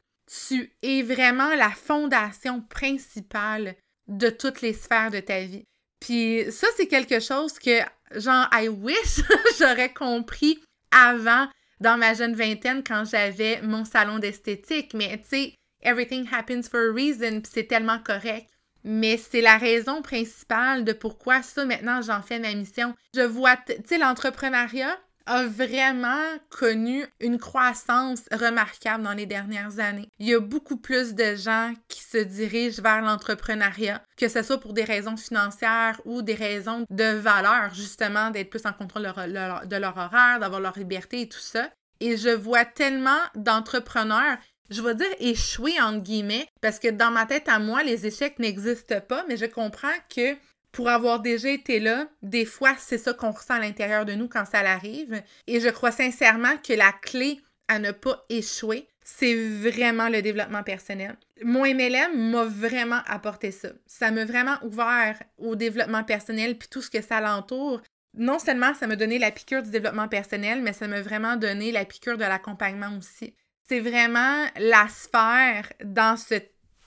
Tu 0.49 0.73
es 0.81 1.01
vraiment 1.01 1.53
la 1.55 1.69
fondation 1.69 2.61
principale 2.61 3.75
de 4.07 4.29
toutes 4.29 4.61
les 4.61 4.73
sphères 4.73 5.11
de 5.11 5.19
ta 5.19 5.41
vie. 5.41 5.63
Puis 5.99 6.51
ça, 6.51 6.67
c'est 6.75 6.87
quelque 6.87 7.19
chose 7.19 7.59
que, 7.59 7.79
genre, 8.15 8.47
I 8.51 8.67
wish 8.67 9.21
j'aurais 9.59 9.93
compris 9.93 10.59
avant 10.91 11.47
dans 11.81 11.97
ma 11.97 12.13
jeune 12.13 12.35
vingtaine 12.35 12.83
quand 12.83 13.03
j'avais 13.03 13.61
mon 13.61 13.83
salon 13.83 14.19
d'esthétique. 14.19 14.93
Mais 14.93 15.17
tu 15.17 15.27
sais, 15.29 15.53
everything 15.83 16.25
happens 16.31 16.69
for 16.69 16.79
a 16.79 16.93
reason, 16.93 17.41
c'est 17.43 17.67
tellement 17.67 17.99
correct. 17.99 18.47
Mais 18.83 19.17
c'est 19.17 19.41
la 19.41 19.57
raison 19.57 20.01
principale 20.01 20.85
de 20.85 20.93
pourquoi 20.93 21.41
ça, 21.41 21.65
maintenant, 21.65 22.01
j'en 22.01 22.21
fais 22.21 22.39
ma 22.39 22.53
mission. 22.53 22.95
Je 23.13 23.21
vois, 23.21 23.57
tu 23.57 23.73
sais, 23.85 23.97
l'entrepreneuriat, 23.97 24.97
a 25.25 25.45
vraiment 25.45 26.37
connu 26.49 27.05
une 27.19 27.37
croissance 27.37 28.21
remarquable 28.31 29.03
dans 29.03 29.13
les 29.13 29.25
dernières 29.25 29.79
années. 29.79 30.07
Il 30.19 30.27
y 30.27 30.33
a 30.33 30.39
beaucoup 30.39 30.77
plus 30.77 31.13
de 31.13 31.35
gens 31.35 31.73
qui 31.87 32.01
se 32.01 32.17
dirigent 32.17 32.81
vers 32.81 33.01
l'entrepreneuriat, 33.01 34.01
que 34.17 34.27
ce 34.27 34.41
soit 34.41 34.59
pour 34.59 34.73
des 34.73 34.83
raisons 34.83 35.17
financières 35.17 35.99
ou 36.05 36.21
des 36.21 36.35
raisons 36.35 36.85
de 36.89 37.15
valeur, 37.15 37.73
justement, 37.73 38.29
d'être 38.31 38.49
plus 38.49 38.65
en 38.65 38.73
contrôle 38.73 39.03
de 39.03 39.75
leur, 39.77 39.97
horaire, 39.97 40.39
d'avoir 40.39 40.61
leur 40.61 40.77
liberté 40.77 41.21
et 41.21 41.29
tout 41.29 41.39
ça. 41.39 41.69
Et 41.99 42.17
je 42.17 42.29
vois 42.29 42.65
tellement 42.65 43.19
d'entrepreneurs 43.35 44.37
je 44.71 44.81
vais 44.81 44.95
dire 44.95 45.13
échouer 45.19 45.79
entre 45.81 45.99
guillemets, 45.99 46.47
parce 46.61 46.79
que 46.79 46.87
dans 46.87 47.11
ma 47.11 47.25
tête 47.25 47.49
à 47.49 47.59
moi, 47.59 47.83
les 47.83 48.07
échecs 48.07 48.39
n'existent 48.39 49.01
pas, 49.01 49.25
mais 49.27 49.35
je 49.35 49.45
comprends 49.45 49.89
que 50.13 50.37
pour 50.71 50.89
avoir 50.89 51.19
déjà 51.19 51.49
été 51.49 51.79
là, 51.79 52.07
des 52.21 52.45
fois, 52.45 52.75
c'est 52.77 52.97
ça 52.97 53.13
qu'on 53.13 53.31
ressent 53.31 53.55
à 53.55 53.59
l'intérieur 53.59 54.05
de 54.05 54.13
nous 54.13 54.27
quand 54.27 54.45
ça 54.45 54.59
arrive. 54.59 55.21
Et 55.47 55.59
je 55.59 55.69
crois 55.69 55.91
sincèrement 55.91 56.57
que 56.57 56.73
la 56.73 56.91
clé 56.91 57.41
à 57.67 57.79
ne 57.79 57.91
pas 57.91 58.25
échouer, 58.29 58.87
c'est 59.03 59.35
vraiment 59.35 60.09
le 60.09 60.21
développement 60.21 60.63
personnel. 60.63 61.17
Mon 61.43 61.63
MLM 61.63 62.31
m'a 62.31 62.45
vraiment 62.45 63.01
apporté 63.07 63.51
ça. 63.51 63.69
Ça 63.85 64.11
m'a 64.11 64.25
vraiment 64.25 64.57
ouvert 64.63 65.21
au 65.37 65.55
développement 65.55 66.03
personnel 66.03 66.57
puis 66.57 66.69
tout 66.69 66.81
ce 66.81 66.89
que 66.89 67.01
ça 67.01 67.19
l'entoure. 67.19 67.81
Non 68.13 68.39
seulement 68.39 68.73
ça 68.73 68.87
m'a 68.87 68.95
donné 68.95 69.19
la 69.19 69.31
piqûre 69.31 69.63
du 69.63 69.71
développement 69.71 70.07
personnel, 70.07 70.61
mais 70.61 70.73
ça 70.73 70.87
m'a 70.87 71.01
vraiment 71.01 71.35
donné 71.35 71.71
la 71.71 71.85
piqûre 71.85 72.17
de 72.17 72.23
l'accompagnement 72.23 72.97
aussi. 72.97 73.33
C'est 73.67 73.79
vraiment 73.79 74.45
la 74.57 74.87
sphère 74.89 75.71
dans 75.83 76.17
ce 76.17 76.35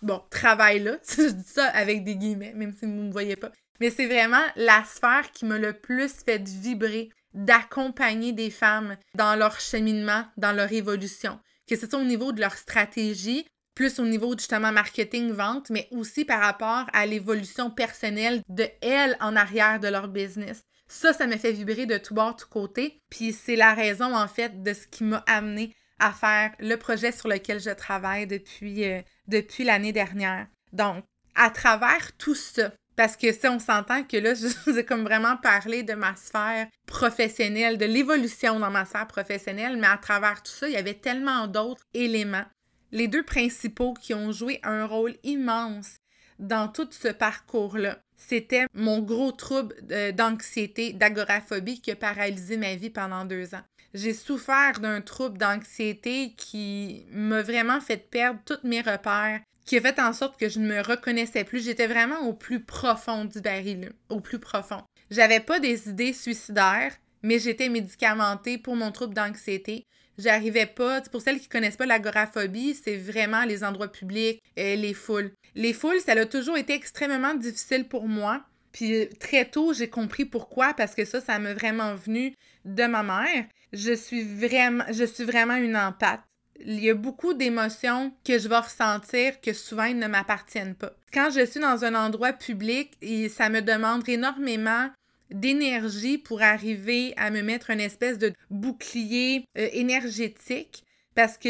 bon, 0.03 0.23
travail-là. 0.31 0.99
Je 1.17 1.31
dis 1.31 1.49
ça 1.49 1.67
avec 1.69 2.05
des 2.05 2.17
guillemets, 2.17 2.53
même 2.55 2.73
si 2.73 2.85
vous 2.85 2.93
ne 2.93 3.07
me 3.07 3.13
voyez 3.13 3.37
pas. 3.37 3.51
Mais 3.81 3.91
c'est 3.91 4.07
vraiment 4.07 4.45
la 4.57 4.85
sphère 4.85 5.31
qui 5.33 5.45
m'a 5.45 5.59
le 5.59 5.73
plus 5.73 6.13
fait 6.25 6.47
vibrer 6.49 7.11
d'accompagner 7.35 8.33
des 8.33 8.51
femmes 8.51 8.97
dans 9.15 9.35
leur 9.35 9.61
cheminement, 9.61 10.25
dans 10.37 10.53
leur 10.53 10.73
évolution. 10.73 11.41
Que 11.69 11.77
ce 11.77 11.89
soit 11.89 11.99
au 11.99 12.05
niveau 12.05 12.33
de 12.33 12.41
leur 12.41 12.57
stratégie, 12.57 13.47
plus 13.75 13.99
au 13.99 14.05
niveau 14.05 14.35
justement 14.39 14.73
marketing, 14.73 15.33
vente, 15.33 15.71
mais 15.71 15.89
aussi 15.91 16.25
par 16.25 16.41
rapport 16.41 16.87
à 16.93 17.07
l'évolution 17.07 17.71
personnelle 17.71 18.43
de 18.49 18.69
elles 18.81 19.17
en 19.21 19.35
arrière 19.35 19.81
de 19.81 19.89
leur 19.89 20.09
business. 20.09 20.63
Ça, 20.87 21.13
ça 21.13 21.27
me 21.27 21.37
fait 21.37 21.53
vibrer 21.53 21.87
de 21.87 21.99
tout 21.99 22.15
bord, 22.15 22.37
tout 22.37 22.49
côté. 22.49 23.01
Puis 23.11 23.33
c'est 23.33 23.57
la 23.57 23.75
raison, 23.75 24.15
en 24.15 24.29
fait, 24.29 24.63
de 24.63 24.73
ce 24.73 24.87
qui 24.87 25.03
m'a 25.03 25.25
amené 25.27 25.75
à 25.99 26.13
faire 26.13 26.53
le 26.59 26.77
projet 26.77 27.13
sur 27.13 27.29
lequel 27.29 27.61
je 27.61 27.71
travaille 27.71 28.27
depuis, 28.27 28.85
euh, 28.85 29.01
depuis 29.27 29.65
l'année 29.65 29.93
dernière. 29.93 30.47
Donc, 30.73 31.05
à 31.35 31.51
travers 31.51 32.17
tout 32.17 32.35
ça, 32.35 32.73
parce 32.97 33.17
que 33.17 33.33
si 33.33 33.47
on 33.47 33.59
s'entend 33.59 34.05
que 34.05 34.17
là, 34.17 34.35
je 34.35 34.47
vous 34.65 34.79
ai 34.79 34.85
comme 34.85 35.03
vraiment 35.05 35.37
parlé 35.37 35.83
de 35.83 35.95
ma 35.95 36.15
sphère 36.17 36.69
professionnelle, 36.87 37.79
de 37.79 37.87
l'évolution 37.87 38.59
dans 38.61 38.71
ma 38.71 38.85
sphère 38.85 39.07
professionnelle, 39.07 39.77
mais 39.77 39.87
à 39.87 39.99
travers 39.99 40.43
tout 40.43 40.53
ça, 40.53 40.69
il 40.69 40.75
y 40.75 40.79
avait 40.79 40.95
tellement 40.95 41.47
d'autres 41.47 41.85
éléments. 41.95 42.45
Les 42.93 43.09
deux 43.09 43.25
principaux 43.25 43.95
qui 43.95 44.15
ont 44.15 44.31
joué 44.31 44.61
un 44.63 44.87
rôle 44.87 45.17
immense 45.25 45.97
dans 46.39 46.69
tout 46.69 46.89
ce 46.91 47.09
parcours-là, 47.09 47.99
c'était 48.17 48.67
mon 48.75 49.01
gros 49.01 49.33
trouble 49.33 49.75
d'anxiété, 50.15 50.93
d'agoraphobie 50.93 51.81
qui 51.81 51.91
a 51.91 51.97
paralysé 51.97 52.57
ma 52.57 52.75
vie 52.75 52.91
pendant 52.91 53.25
deux 53.25 53.55
ans. 53.55 53.63
J'ai 53.93 54.13
souffert 54.13 54.81
d'un 54.81 55.01
trouble 55.01 55.39
d'anxiété 55.39 56.35
qui 56.37 57.07
m'a 57.13 57.43
vraiment 57.43 57.81
fait 57.81 57.97
perdre 57.97 58.41
tous 58.45 58.67
mes 58.67 58.81
repères, 58.81 59.41
qui 59.65 59.77
a 59.77 59.81
fait 59.81 60.01
en 60.01 60.13
sorte 60.13 60.39
que 60.39 60.49
je 60.49 60.59
ne 60.59 60.67
me 60.67 60.81
reconnaissais 60.81 61.45
plus. 61.45 61.65
J'étais 61.65 61.87
vraiment 61.87 62.21
au 62.27 62.33
plus 62.33 62.61
profond 62.61 63.25
du 63.25 63.41
baril, 63.41 63.93
au 64.09 64.21
plus 64.21 64.39
profond. 64.41 64.83
J'avais 65.11 65.41
pas 65.41 65.61
des 65.61 65.89
idées 65.89 66.13
suicidaires, 66.13 66.93
mais 67.23 67.39
j'étais 67.39 67.69
médicamentée 67.69 68.59
pour 68.59 68.75
mon 68.75 68.91
trouble 68.91 69.15
d'anxiété. 69.15 69.87
J'arrivais 70.19 70.67
pas, 70.67 71.01
pour 71.03 71.21
celles 71.21 71.41
qui 71.41 71.49
connaissent 71.49 71.77
pas 71.77 71.87
l'agoraphobie, 71.87 72.75
c'est 72.75 72.97
vraiment 72.97 73.45
les 73.45 73.65
endroits 73.65 73.91
publics, 73.91 74.43
euh, 74.59 74.77
les 74.77 74.95
foules. 74.95 75.33
Les 75.55 75.73
foules, 75.73 76.01
ça 76.01 76.13
a 76.13 76.27
toujours 76.27 76.57
été 76.57 76.75
extrêmement 76.75 77.35
difficile 77.35 77.89
pour 77.89 78.09
moi. 78.09 78.45
Puis 78.73 79.09
très 79.21 79.45
tôt, 79.45 79.73
j'ai 79.73 79.89
compris 79.89 80.25
pourquoi, 80.25 80.75
parce 80.75 80.95
que 80.95 81.05
ça, 81.05 81.21
ça 81.21 81.39
m'a 81.39 81.55
vraiment 81.55 81.95
venu 81.95 82.35
de 82.65 82.85
ma 82.85 83.03
mère. 83.03 83.47
Je 83.73 83.93
suis 83.93 84.23
vraiment, 84.23 85.55
une 85.57 85.77
empathe 85.77 86.23
il 86.61 86.83
y 86.83 86.91
a 86.91 86.95
beaucoup 86.95 87.35
d'émotions 87.35 88.13
que 88.25 88.39
je 88.39 88.49
vais 88.49 88.59
ressentir 88.59 89.41
que 89.41 89.53
souvent 89.53 89.93
ne 89.93 90.07
m'appartiennent 90.07 90.75
pas. 90.75 90.93
Quand 91.13 91.31
je 91.31 91.45
suis 91.45 91.61
dans 91.61 91.85
un 91.85 91.95
endroit 91.95 92.33
public, 92.33 92.93
et 93.03 93.29
ça 93.29 93.49
me 93.49 93.61
demande 93.61 94.09
énormément 94.09 94.89
d'énergie 95.31 96.19
pour 96.19 96.43
arriver 96.43 97.15
à 97.17 97.31
me 97.31 97.43
mettre 97.43 97.71
une 97.71 97.81
espèce 97.81 98.19
de 98.19 98.33
bouclier 98.51 99.45
euh, 99.59 99.69
énergétique 99.73 100.85
parce 101.15 101.39
que 101.39 101.49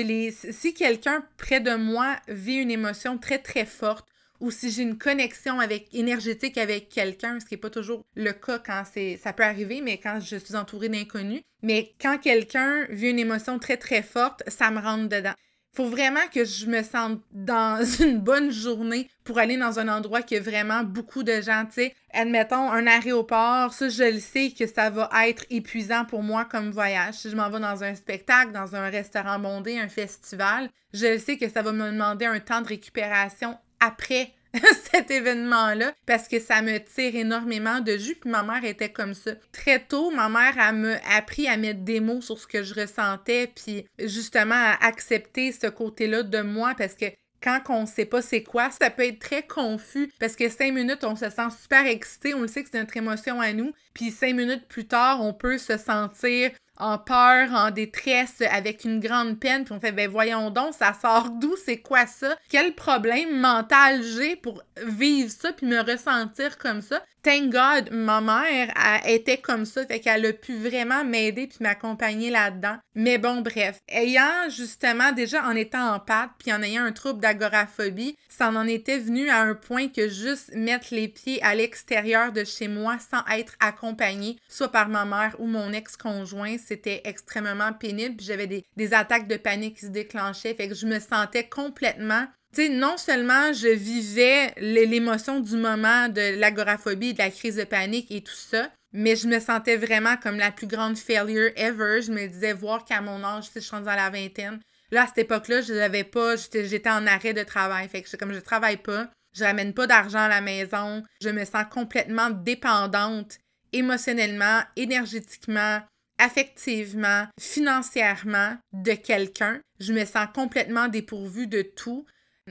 si 0.52 0.74
quelqu'un 0.74 1.24
près 1.38 1.60
de 1.60 1.74
moi 1.74 2.16
vit 2.28 2.56
une 2.56 2.70
émotion 2.70 3.16
très 3.16 3.38
très 3.38 3.64
forte, 3.64 4.06
ou 4.40 4.50
si 4.50 4.70
j'ai 4.70 4.82
une 4.82 4.98
connexion 4.98 5.58
avec 5.58 5.94
énergétique 5.94 6.58
avec 6.58 6.90
quelqu'un, 6.90 7.40
ce 7.40 7.46
qui 7.46 7.54
n'est 7.54 7.60
pas 7.60 7.70
toujours 7.70 8.04
le 8.14 8.32
cas 8.32 8.58
quand 8.58 8.82
c'est 8.92 9.16
ça 9.16 9.32
peut 9.32 9.44
arriver, 9.44 9.80
mais 9.80 9.98
quand 9.98 10.20
je 10.20 10.36
suis 10.36 10.56
entourée 10.56 10.90
d'inconnus. 10.90 11.40
Mais 11.62 11.94
quand 12.00 12.18
quelqu'un 12.18 12.84
vit 12.90 13.08
une 13.08 13.18
émotion 13.18 13.58
très 13.58 13.78
très 13.78 14.02
forte, 14.02 14.42
ça 14.48 14.70
me 14.70 14.80
rentre 14.80 15.08
dedans. 15.08 15.32
Faut 15.74 15.88
vraiment 15.88 16.26
que 16.32 16.44
je 16.44 16.66
me 16.66 16.82
sente 16.82 17.20
dans 17.32 17.84
une 18.00 18.20
bonne 18.20 18.50
journée 18.52 19.10
pour 19.24 19.38
aller 19.38 19.56
dans 19.56 19.78
un 19.78 19.88
endroit 19.88 20.22
qui 20.22 20.36
a 20.36 20.40
vraiment 20.40 20.84
beaucoup 20.84 21.22
de 21.22 21.40
gens, 21.40 21.64
tu 21.66 21.74
sais. 21.74 21.94
Admettons, 22.12 22.70
un 22.70 22.86
aéroport, 22.86 23.72
ça, 23.72 23.88
je 23.88 24.04
le 24.04 24.20
sais 24.20 24.52
que 24.56 24.66
ça 24.66 24.90
va 24.90 25.10
être 25.26 25.44
épuisant 25.50 26.04
pour 26.04 26.22
moi 26.22 26.44
comme 26.44 26.70
voyage. 26.70 27.14
Si 27.14 27.30
je 27.30 27.36
m'en 27.36 27.50
vais 27.50 27.60
dans 27.60 27.82
un 27.82 27.94
spectacle, 27.94 28.52
dans 28.52 28.76
un 28.76 28.88
restaurant 28.88 29.38
bondé, 29.38 29.78
un 29.78 29.88
festival, 29.88 30.70
je 30.92 31.06
le 31.06 31.18
sais 31.18 31.36
que 31.36 31.48
ça 31.48 31.62
va 31.62 31.72
me 31.72 31.90
demander 31.90 32.26
un 32.26 32.38
temps 32.38 32.60
de 32.60 32.68
récupération 32.68 33.58
après 33.80 34.32
cet 34.92 35.10
événement-là 35.10 35.92
parce 36.06 36.28
que 36.28 36.40
ça 36.40 36.62
me 36.62 36.78
tire 36.78 37.16
énormément 37.16 37.80
de 37.80 37.96
jus. 37.96 38.16
Puis 38.16 38.30
ma 38.30 38.42
mère 38.42 38.64
était 38.64 38.90
comme 38.90 39.14
ça. 39.14 39.32
Très 39.52 39.80
tôt, 39.80 40.10
ma 40.10 40.28
mère 40.28 40.54
a 40.58 40.72
me 40.72 40.96
appris 41.16 41.48
à 41.48 41.56
mettre 41.56 41.80
des 41.80 42.00
mots 42.00 42.20
sur 42.20 42.38
ce 42.38 42.46
que 42.46 42.62
je 42.62 42.74
ressentais, 42.74 43.50
puis 43.54 43.86
justement 43.98 44.54
à 44.54 44.86
accepter 44.86 45.52
ce 45.52 45.66
côté-là 45.66 46.22
de 46.22 46.40
moi 46.40 46.74
parce 46.76 46.94
que 46.94 47.06
quand 47.42 47.60
on 47.68 47.84
sait 47.84 48.06
pas 48.06 48.22
c'est 48.22 48.42
quoi, 48.42 48.70
ça 48.70 48.88
peut 48.88 49.04
être 49.04 49.18
très 49.18 49.46
confus 49.46 50.10
parce 50.18 50.34
que 50.34 50.48
cinq 50.48 50.72
minutes, 50.72 51.04
on 51.04 51.14
se 51.14 51.28
sent 51.28 51.50
super 51.60 51.86
excité, 51.86 52.32
on 52.32 52.40
le 52.40 52.48
sait 52.48 52.64
que 52.64 52.70
c'est 52.72 52.80
notre 52.80 52.96
émotion 52.96 53.40
à 53.40 53.52
nous, 53.52 53.72
puis 53.92 54.10
cinq 54.10 54.34
minutes 54.34 54.66
plus 54.66 54.86
tard, 54.86 55.22
on 55.22 55.34
peut 55.34 55.58
se 55.58 55.76
sentir 55.76 56.50
en 56.78 56.98
peur, 56.98 57.52
en 57.52 57.70
détresse, 57.70 58.42
avec 58.50 58.84
une 58.84 59.00
grande 59.00 59.38
peine, 59.38 59.64
puis 59.64 59.74
on 59.74 59.80
fait 59.80 59.92
ben 59.92 60.10
voyons 60.10 60.50
donc, 60.50 60.74
ça 60.74 60.92
sort 60.92 61.30
d'où, 61.30 61.54
c'est 61.64 61.78
quoi 61.78 62.06
ça? 62.06 62.36
Quel 62.48 62.74
problème 62.74 63.38
mental 63.40 64.02
j'ai 64.02 64.36
pour 64.36 64.62
vivre 64.84 65.30
ça 65.30 65.52
puis 65.52 65.66
me 65.66 65.80
ressentir 65.80 66.58
comme 66.58 66.82
ça? 66.82 67.02
Thank 67.22 67.52
God, 67.52 67.88
ma 67.90 68.20
mère 68.20 68.74
elle, 69.02 69.14
était 69.14 69.38
comme 69.38 69.64
ça, 69.64 69.86
fait 69.86 70.00
qu'elle 70.00 70.26
a 70.26 70.32
pu 70.34 70.56
vraiment 70.56 71.04
m'aider 71.04 71.46
puis 71.46 71.58
m'accompagner 71.60 72.28
là-dedans. 72.28 72.76
Mais 72.94 73.16
bon, 73.16 73.40
bref, 73.40 73.80
ayant 73.88 74.50
justement 74.50 75.12
déjà 75.12 75.42
en 75.46 75.52
étant 75.52 75.94
en 75.94 76.00
pâte 76.00 76.30
puis 76.38 76.52
en 76.52 76.62
ayant 76.62 76.84
un 76.84 76.92
trouble 76.92 77.20
d'agoraphobie, 77.20 78.16
ça 78.28 78.50
en 78.50 78.66
était 78.66 78.98
venu 78.98 79.30
à 79.30 79.40
un 79.40 79.54
point 79.54 79.88
que 79.88 80.08
juste 80.08 80.54
mettre 80.54 80.88
les 80.90 81.08
pieds 81.08 81.42
à 81.42 81.54
l'extérieur 81.54 82.32
de 82.32 82.44
chez 82.44 82.68
moi 82.68 82.98
sans 82.98 83.24
être 83.34 83.54
accompagnée, 83.58 84.36
soit 84.48 84.70
par 84.70 84.88
ma 84.88 85.06
mère 85.06 85.34
ou 85.38 85.46
mon 85.46 85.72
ex-conjoint, 85.72 86.56
c'était 86.66 87.02
extrêmement 87.04 87.72
pénible. 87.72 88.20
J'avais 88.20 88.46
des, 88.46 88.94
attaques 88.94 89.28
de 89.28 89.36
panique 89.36 89.76
qui 89.76 89.86
se 89.86 89.90
déclenchaient, 89.90 90.54
fait 90.54 90.68
que 90.68 90.74
je 90.74 90.86
me 90.86 91.00
sentais 91.00 91.48
complètement 91.48 92.26
tu 92.54 92.62
sais, 92.62 92.68
non 92.68 92.96
seulement 92.96 93.52
je 93.52 93.66
vivais 93.66 94.54
l'émotion 94.58 95.40
du 95.40 95.56
moment 95.56 96.08
de 96.08 96.38
l'agoraphobie, 96.38 97.12
de 97.12 97.18
la 97.18 97.30
crise 97.30 97.56
de 97.56 97.64
panique 97.64 98.12
et 98.12 98.20
tout 98.20 98.32
ça, 98.32 98.70
mais 98.92 99.16
je 99.16 99.26
me 99.26 99.40
sentais 99.40 99.76
vraiment 99.76 100.16
comme 100.16 100.36
la 100.36 100.52
plus 100.52 100.68
grande 100.68 100.96
failure 100.96 101.50
ever. 101.56 102.00
Je 102.02 102.12
me 102.12 102.28
disais, 102.28 102.52
voir 102.52 102.84
qu'à 102.84 103.00
mon 103.00 103.24
âge, 103.24 103.50
je 103.52 103.58
suis 103.58 103.70
dans 103.72 103.84
la 103.84 104.08
vingtaine. 104.08 104.60
Là, 104.92 105.02
à 105.02 105.06
cette 105.08 105.18
époque-là, 105.18 105.62
je 105.62 105.72
n'avais 105.72 106.04
pas, 106.04 106.36
j'étais 106.36 106.90
en 106.90 107.08
arrêt 107.08 107.34
de 107.34 107.42
travail. 107.42 107.88
Fait 107.88 108.02
que 108.02 108.16
comme 108.16 108.32
je 108.32 108.38
travaille 108.38 108.76
pas, 108.76 109.08
je 109.36 109.42
ramène 109.42 109.74
pas 109.74 109.88
d'argent 109.88 110.20
à 110.20 110.28
la 110.28 110.40
maison, 110.40 111.02
je 111.20 111.30
me 111.30 111.44
sens 111.44 111.64
complètement 111.68 112.30
dépendante 112.30 113.38
émotionnellement, 113.72 114.60
énergétiquement, 114.76 115.80
affectivement, 116.18 117.26
financièrement 117.40 118.56
de 118.72 118.92
quelqu'un. 118.92 119.60
Je 119.80 119.92
me 119.92 120.04
sens 120.04 120.26
complètement 120.34 120.88
dépourvue 120.88 121.46
de 121.46 121.62
tout. 121.62 122.06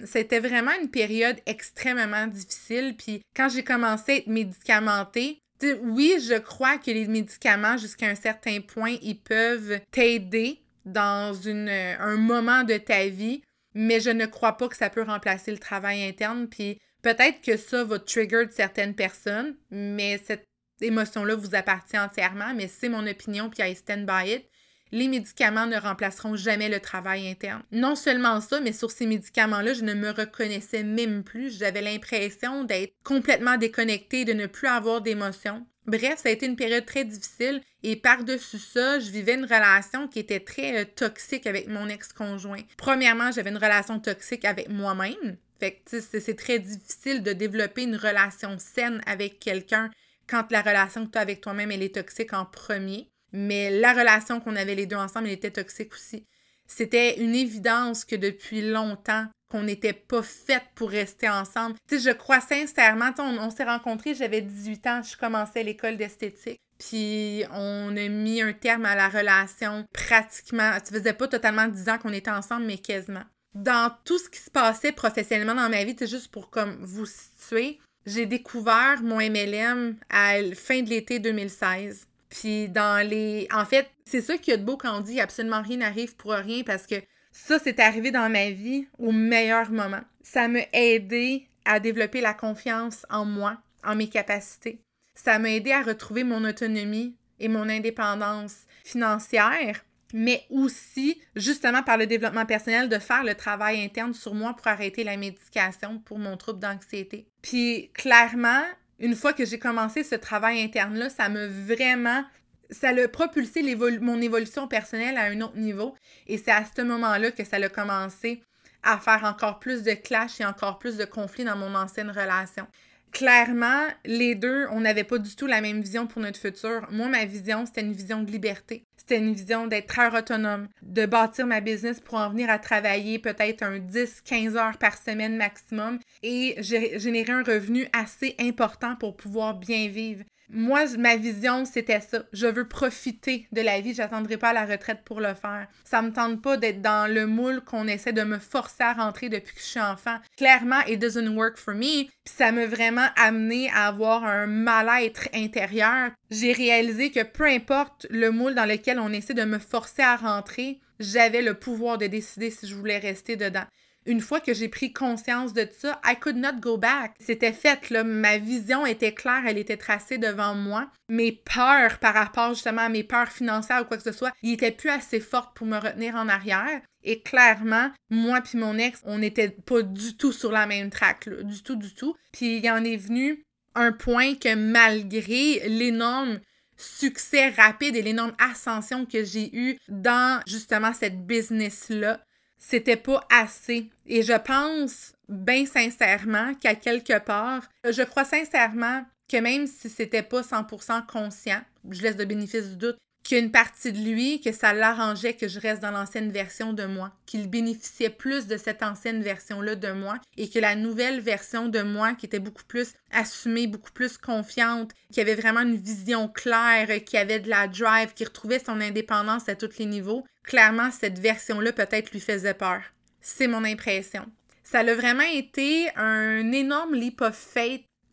C'était 0.05 0.39
vraiment 0.39 0.71
une 0.81 0.89
période 0.89 1.39
extrêmement 1.45 2.27
difficile. 2.27 2.95
Puis 2.97 3.21
quand 3.35 3.49
j'ai 3.49 3.63
commencé 3.63 4.11
à 4.11 4.15
être 4.15 4.27
médicamentée, 4.27 5.39
oui, 5.81 6.15
je 6.19 6.37
crois 6.37 6.77
que 6.77 6.91
les 6.91 7.07
médicaments, 7.07 7.77
jusqu'à 7.77 8.07
un 8.07 8.15
certain 8.15 8.59
point, 8.61 8.97
ils 9.01 9.19
peuvent 9.19 9.79
t'aider 9.91 10.59
dans 10.85 11.33
une, 11.33 11.69
un 11.69 12.17
moment 12.17 12.63
de 12.63 12.77
ta 12.77 13.07
vie, 13.07 13.41
mais 13.73 13.99
je 13.99 14.09
ne 14.09 14.25
crois 14.25 14.57
pas 14.57 14.67
que 14.67 14.75
ça 14.75 14.89
peut 14.89 15.03
remplacer 15.03 15.51
le 15.51 15.57
travail 15.57 16.03
interne. 16.03 16.47
Puis 16.49 16.79
peut-être 17.01 17.41
que 17.41 17.57
ça 17.57 17.83
va 17.83 17.99
trigger 17.99 18.45
certaines 18.51 18.95
personnes, 18.95 19.55
mais 19.71 20.19
cette 20.25 20.43
émotion-là 20.81 21.35
vous 21.35 21.55
appartient 21.55 21.97
entièrement, 21.97 22.53
mais 22.55 22.67
c'est 22.67 22.89
mon 22.89 23.05
opinion, 23.07 23.49
puis 23.49 23.67
I 23.67 23.75
stand 23.75 24.05
by 24.05 24.31
it 24.31 24.45
les 24.93 25.07
médicaments 25.07 25.65
ne 25.65 25.75
remplaceront 25.75 26.35
jamais 26.35 26.69
le 26.69 26.79
travail 26.79 27.27
interne. 27.27 27.63
Non 27.71 27.95
seulement 27.95 28.39
ça, 28.39 28.61
mais 28.61 28.73
sur 28.73 28.91
ces 28.91 29.07
médicaments-là, 29.07 29.73
je 29.73 29.83
ne 29.83 29.95
me 29.95 30.11
reconnaissais 30.11 30.83
même 30.83 31.23
plus. 31.23 31.57
J'avais 31.57 31.81
l'impression 31.81 32.63
d'être 32.63 32.93
complètement 33.03 33.57
déconnectée, 33.57 34.23
de 34.23 34.33
ne 34.33 34.45
plus 34.45 34.67
avoir 34.67 35.01
d'émotions. 35.01 35.65
Bref, 35.87 36.19
ça 36.19 36.29
a 36.29 36.31
été 36.31 36.45
une 36.45 36.55
période 36.55 36.85
très 36.85 37.05
difficile 37.05 37.61
et 37.81 37.95
par-dessus 37.95 38.59
ça, 38.59 38.99
je 38.99 39.09
vivais 39.09 39.33
une 39.33 39.45
relation 39.45 40.07
qui 40.07 40.19
était 40.19 40.39
très 40.39 40.81
euh, 40.81 40.85
toxique 40.85 41.47
avec 41.47 41.67
mon 41.67 41.89
ex-conjoint. 41.89 42.61
Premièrement, 42.77 43.31
j'avais 43.31 43.49
une 43.49 43.57
relation 43.57 43.99
toxique 43.99 44.45
avec 44.45 44.69
moi-même. 44.69 45.37
Fait 45.59 45.81
que 45.83 45.99
c'est 45.99 46.37
très 46.37 46.59
difficile 46.59 47.23
de 47.23 47.33
développer 47.33 47.83
une 47.83 47.95
relation 47.95 48.57
saine 48.59 49.01
avec 49.07 49.39
quelqu'un 49.39 49.89
quand 50.27 50.51
la 50.51 50.61
relation 50.61 51.05
que 51.05 51.11
tu 51.11 51.17
as 51.17 51.21
avec 51.21 51.41
toi-même, 51.41 51.71
elle 51.71 51.83
est 51.83 51.95
toxique 51.95 52.33
en 52.33 52.45
premier 52.45 53.09
mais 53.33 53.71
la 53.71 53.93
relation 53.93 54.39
qu'on 54.39 54.55
avait 54.55 54.75
les 54.75 54.85
deux 54.85 54.95
ensemble, 54.95 55.27
elle 55.27 55.33
était 55.33 55.51
toxique 55.51 55.91
aussi. 55.93 56.25
C'était 56.67 57.19
une 57.19 57.35
évidence 57.35 58.05
que 58.05 58.15
depuis 58.15 58.61
longtemps, 58.61 59.27
qu'on 59.49 59.63
n'était 59.63 59.93
pas 59.93 60.23
faites 60.23 60.65
pour 60.75 60.89
rester 60.89 61.27
ensemble. 61.27 61.75
Tu 61.87 61.97
sais, 61.97 62.11
je 62.11 62.15
crois 62.15 62.39
sincèrement, 62.39 63.11
on, 63.19 63.49
s'est 63.49 63.65
rencontrés, 63.65 64.15
j'avais 64.15 64.41
18 64.41 64.87
ans, 64.87 65.01
je 65.03 65.17
commençais 65.17 65.63
l'école 65.63 65.97
d'esthétique. 65.97 66.59
Puis 66.79 67.43
on 67.51 67.95
a 67.95 68.07
mis 68.07 68.41
un 68.41 68.53
terme 68.53 68.85
à 68.85 68.95
la 68.95 69.09
relation 69.09 69.85
pratiquement. 69.93 70.71
Ça 70.83 70.91
faisait 70.91 71.13
pas 71.13 71.27
totalement 71.27 71.67
10 71.67 71.89
ans 71.89 71.97
qu'on 71.97 72.13
était 72.13 72.31
ensemble, 72.31 72.65
mais 72.65 72.77
quasiment. 72.77 73.23
Dans 73.53 73.95
tout 74.05 74.17
ce 74.17 74.29
qui 74.29 74.39
se 74.39 74.49
passait 74.49 74.91
professionnellement 74.91 75.53
dans 75.53 75.69
ma 75.69 75.83
vie, 75.83 75.95
c'est 75.97 76.07
juste 76.07 76.31
pour 76.31 76.49
comme 76.49 76.83
vous 76.83 77.05
situer, 77.05 77.79
j'ai 78.05 78.25
découvert 78.25 79.01
mon 79.01 79.17
MLM 79.17 79.95
à 80.09 80.41
la 80.41 80.55
fin 80.55 80.81
de 80.81 80.89
l'été 80.89 81.19
2016. 81.19 82.07
Puis 82.29 82.67
dans 82.69 83.07
les. 83.07 83.47
En 83.53 83.65
fait, 83.65 83.89
c'est 84.05 84.21
ça 84.21 84.37
qui 84.37 84.51
y 84.51 84.53
a 84.53 84.57
de 84.57 84.63
beau 84.63 84.77
quand 84.77 84.97
on 84.97 85.01
dit 85.01 85.21
absolument 85.21 85.61
rien 85.61 85.77
n'arrive 85.77 86.15
pour 86.15 86.31
rien 86.31 86.63
parce 86.63 86.87
que 86.87 86.95
ça, 87.31 87.57
c'est 87.59 87.79
arrivé 87.79 88.11
dans 88.11 88.31
ma 88.31 88.51
vie 88.51 88.87
au 88.99 89.11
meilleur 89.11 89.71
moment. 89.71 90.01
Ça 90.21 90.47
m'a 90.47 90.61
aidé 90.71 91.47
à 91.65 91.79
développer 91.79 92.21
la 92.21 92.33
confiance 92.33 93.05
en 93.09 93.25
moi, 93.25 93.57
en 93.83 93.95
mes 93.95 94.07
capacités. 94.07 94.79
Ça 95.15 95.39
m'a 95.39 95.49
aidé 95.49 95.71
à 95.71 95.81
retrouver 95.81 96.23
mon 96.23 96.43
autonomie 96.43 97.15
et 97.39 97.47
mon 97.47 97.69
indépendance 97.69 98.65
financière, 98.83 99.83
mais 100.13 100.45
aussi, 100.49 101.19
justement, 101.35 101.83
par 101.83 101.97
le 101.97 102.05
développement 102.05 102.45
personnel, 102.45 102.87
de 102.87 102.99
faire 102.99 103.23
le 103.23 103.35
travail 103.35 103.83
interne 103.83 104.13
sur 104.13 104.33
moi 104.33 104.55
pour 104.55 104.67
arrêter 104.67 105.03
la 105.03 105.17
médication 105.17 105.99
pour 105.99 106.19
mon 106.19 106.37
trouble 106.37 106.59
d'anxiété. 106.59 107.27
Puis, 107.41 107.89
clairement, 107.93 108.63
une 108.99 109.15
fois 109.15 109.33
que 109.33 109.45
j'ai 109.45 109.59
commencé 109.59 110.03
ce 110.03 110.15
travail 110.15 110.61
interne-là, 110.61 111.09
ça 111.09 111.27
m'a 111.27 111.47
vraiment 111.47 112.23
ça 112.69 112.89
a 112.89 113.07
propulsé 113.07 113.61
mon 114.01 114.19
évolution 114.21 114.67
personnelle 114.67 115.17
à 115.17 115.23
un 115.23 115.41
autre 115.41 115.57
niveau. 115.57 115.95
Et 116.27 116.37
c'est 116.37 116.51
à 116.51 116.63
ce 116.65 116.81
moment-là 116.81 117.31
que 117.31 117.43
ça 117.43 117.57
a 117.57 117.69
commencé 117.69 118.41
à 118.83 118.97
faire 118.97 119.23
encore 119.23 119.59
plus 119.59 119.83
de 119.83 119.93
clash 119.93 120.41
et 120.41 120.45
encore 120.45 120.79
plus 120.79 120.97
de 120.97 121.05
conflits 121.05 121.45
dans 121.45 121.55
mon 121.55 121.75
ancienne 121.75 122.09
relation. 122.09 122.67
Clairement, 123.11 123.85
les 124.05 124.33
deux, 124.33 124.65
on 124.71 124.81
n'avait 124.81 125.03
pas 125.03 125.19
du 125.19 125.35
tout 125.35 125.45
la 125.45 125.61
même 125.61 125.81
vision 125.81 126.07
pour 126.07 126.21
notre 126.21 126.39
futur. 126.39 126.87
Moi, 126.89 127.07
ma 127.09 127.25
vision, 127.25 127.65
c'était 127.65 127.81
une 127.81 127.93
vision 127.93 128.23
de 128.23 128.31
liberté. 128.31 128.83
C'était 129.05 129.19
une 129.19 129.33
vision 129.33 129.67
d'être 129.67 129.87
très 129.87 130.17
autonome, 130.17 130.69
de 130.81 131.05
bâtir 131.05 131.45
ma 131.45 131.59
business 131.59 131.99
pour 131.99 132.15
en 132.15 132.29
venir 132.29 132.49
à 132.49 132.57
travailler 132.57 133.19
peut-être 133.19 133.61
un 133.61 133.79
10-15 133.79 134.55
heures 134.55 134.77
par 134.77 134.97
semaine 134.97 135.35
maximum 135.35 135.99
et 136.21 136.55
générer 136.61 137.33
un 137.33 137.43
revenu 137.43 137.85
assez 137.91 138.33
important 138.39 138.95
pour 138.95 139.17
pouvoir 139.17 139.55
bien 139.55 139.89
vivre. 139.89 140.23
Moi, 140.55 140.85
ma 140.99 141.15
vision, 141.15 141.65
c'était 141.65 141.99
ça. 141.99 142.23
Je 142.31 142.45
veux 142.45 142.67
profiter 142.67 143.47
de 143.51 143.61
la 143.61 143.81
vie. 143.81 143.95
J'attendrai 143.95 144.37
pas 144.37 144.49
à 144.49 144.53
la 144.53 144.65
retraite 144.65 144.99
pour 145.03 145.19
le 145.19 145.33
faire. 145.33 145.67
Ça 145.83 146.03
me 146.03 146.13
tente 146.13 146.43
pas 146.43 146.57
d'être 146.57 146.79
dans 146.79 147.11
le 147.11 147.25
moule 147.25 147.61
qu'on 147.61 147.87
essaie 147.87 148.13
de 148.13 148.21
me 148.21 148.37
forcer 148.37 148.83
à 148.83 148.93
rentrer 148.93 149.29
depuis 149.29 149.55
que 149.55 149.59
je 149.59 149.65
suis 149.65 149.79
enfant. 149.79 150.17
Clairement, 150.37 150.81
it 150.87 150.99
doesn't 150.99 151.35
work 151.35 151.57
for 151.57 151.73
me. 151.73 152.05
Puis 152.23 152.35
ça 152.37 152.51
m'a 152.51 152.67
vraiment 152.67 153.07
amené 153.15 153.71
à 153.71 153.87
avoir 153.87 154.25
un 154.25 154.45
mal-être 154.45 155.27
intérieur. 155.33 156.11
J'ai 156.29 156.53
réalisé 156.53 157.09
que 157.09 157.23
peu 157.23 157.45
importe 157.45 158.05
le 158.11 158.29
moule 158.29 158.53
dans 158.53 158.65
lequel 158.65 158.99
on 158.99 159.11
essaie 159.11 159.33
de 159.33 159.45
me 159.45 159.57
forcer 159.57 160.03
à 160.03 160.17
rentrer, 160.17 160.79
j'avais 160.99 161.41
le 161.41 161.55
pouvoir 161.55 161.97
de 161.97 162.05
décider 162.05 162.51
si 162.51 162.67
je 162.67 162.75
voulais 162.75 162.99
rester 162.99 163.35
dedans 163.37 163.65
une 164.05 164.21
fois 164.21 164.39
que 164.39 164.53
j'ai 164.53 164.69
pris 164.69 164.93
conscience 164.93 165.53
de 165.53 165.67
ça, 165.77 165.99
I 166.05 166.15
could 166.19 166.37
not 166.37 166.59
go 166.59 166.77
back. 166.77 167.15
C'était 167.19 167.53
fait, 167.53 167.89
là. 167.89 168.03
Ma 168.03 168.37
vision 168.37 168.85
était 168.85 169.13
claire, 169.13 169.43
elle 169.45 169.57
était 169.57 169.77
tracée 169.77 170.17
devant 170.17 170.55
moi. 170.55 170.89
Mes 171.09 171.31
peurs 171.31 171.99
par 171.99 172.13
rapport 172.13 172.53
justement 172.53 172.83
à 172.83 172.89
mes 172.89 173.03
peurs 173.03 173.31
financières 173.31 173.81
ou 173.81 173.85
quoi 173.85 173.97
que 173.97 174.03
ce 174.03 174.11
soit, 174.11 174.33
ils 174.41 174.53
étaient 174.53 174.71
plus 174.71 174.89
assez 174.89 175.19
fortes 175.19 175.55
pour 175.55 175.67
me 175.67 175.77
retenir 175.77 176.15
en 176.15 176.27
arrière. 176.29 176.81
Et 177.03 177.21
clairement, 177.21 177.91
moi 178.09 178.41
puis 178.41 178.57
mon 178.57 178.77
ex, 178.77 179.01
on 179.03 179.17
n'était 179.17 179.49
pas 179.49 179.81
du 179.81 180.15
tout 180.15 180.31
sur 180.31 180.51
la 180.51 180.65
même 180.65 180.89
track, 180.89 181.25
là. 181.25 181.43
Du 181.43 181.61
tout, 181.63 181.75
du 181.75 181.93
tout. 181.93 182.15
Puis 182.31 182.57
il 182.57 182.69
en 182.69 182.83
est 182.83 182.97
venu 182.97 183.43
un 183.75 183.91
point 183.91 184.35
que 184.35 184.55
malgré 184.55 185.67
l'énorme 185.67 186.39
succès 186.77 187.49
rapide 187.49 187.95
et 187.95 188.01
l'énorme 188.01 188.33
ascension 188.39 189.05
que 189.05 189.23
j'ai 189.23 189.55
eu 189.55 189.77
dans 189.87 190.41
justement 190.47 190.93
cette 190.93 191.25
business-là, 191.25 192.19
c'était 192.65 192.95
pas 192.95 193.25
assez. 193.29 193.89
Et 194.05 194.23
je 194.23 194.33
pense, 194.33 195.13
bien 195.27 195.65
sincèrement, 195.65 196.53
qu'à 196.55 196.75
quelque 196.75 197.19
part, 197.19 197.67
je 197.83 198.01
crois 198.03 198.23
sincèrement 198.23 199.03
que 199.29 199.37
même 199.37 199.67
si 199.67 199.89
c'était 199.89 200.23
pas 200.23 200.41
100% 200.41 201.05
conscient, 201.05 201.61
je 201.89 202.01
laisse 202.01 202.15
de 202.15 202.25
bénéfice 202.25 202.69
du 202.69 202.77
doute, 202.77 202.97
qu'il 203.23 203.37
y 203.37 203.41
a 203.41 203.43
une 203.43 203.51
partie 203.51 203.91
de 203.91 203.99
lui 203.99 204.41
que 204.41 204.51
ça 204.51 204.73
l'arrangeait 204.73 205.33
que 205.33 205.47
je 205.47 205.59
reste 205.59 205.81
dans 205.81 205.91
l'ancienne 205.91 206.31
version 206.31 206.73
de 206.73 206.85
moi, 206.85 207.11
qu'il 207.25 207.49
bénéficiait 207.49 208.09
plus 208.09 208.47
de 208.47 208.57
cette 208.57 208.83
ancienne 208.83 209.23
version-là 209.23 209.75
de 209.75 209.91
moi 209.91 210.19
et 210.37 210.49
que 210.49 210.59
la 210.59 210.75
nouvelle 210.75 211.21
version 211.21 211.69
de 211.69 211.81
moi 211.81 212.13
qui 212.13 212.25
était 212.25 212.39
beaucoup 212.39 212.65
plus 212.67 212.93
assumée, 213.11 213.67
beaucoup 213.67 213.91
plus 213.91 214.17
confiante, 214.17 214.91
qui 215.11 215.21
avait 215.21 215.35
vraiment 215.35 215.61
une 215.61 215.77
vision 215.77 216.27
claire, 216.27 217.03
qui 217.05 217.17
avait 217.17 217.39
de 217.39 217.49
la 217.49 217.67
drive, 217.67 218.13
qui 218.13 218.25
retrouvait 218.25 218.59
son 218.59 218.81
indépendance 218.81 219.47
à 219.47 219.55
tous 219.55 219.77
les 219.79 219.85
niveaux, 219.85 220.23
clairement 220.43 220.91
cette 220.91 221.19
version-là 221.19 221.71
peut-être 221.71 222.11
lui 222.11 222.19
faisait 222.19 222.53
peur. 222.53 222.81
C'est 223.21 223.47
mon 223.47 223.63
impression. 223.63 224.25
Ça 224.63 224.79
a 224.79 224.95
vraiment 224.95 225.23
été 225.23 225.89
un 225.95 226.51
énorme 226.51 226.95
leap 226.95 227.21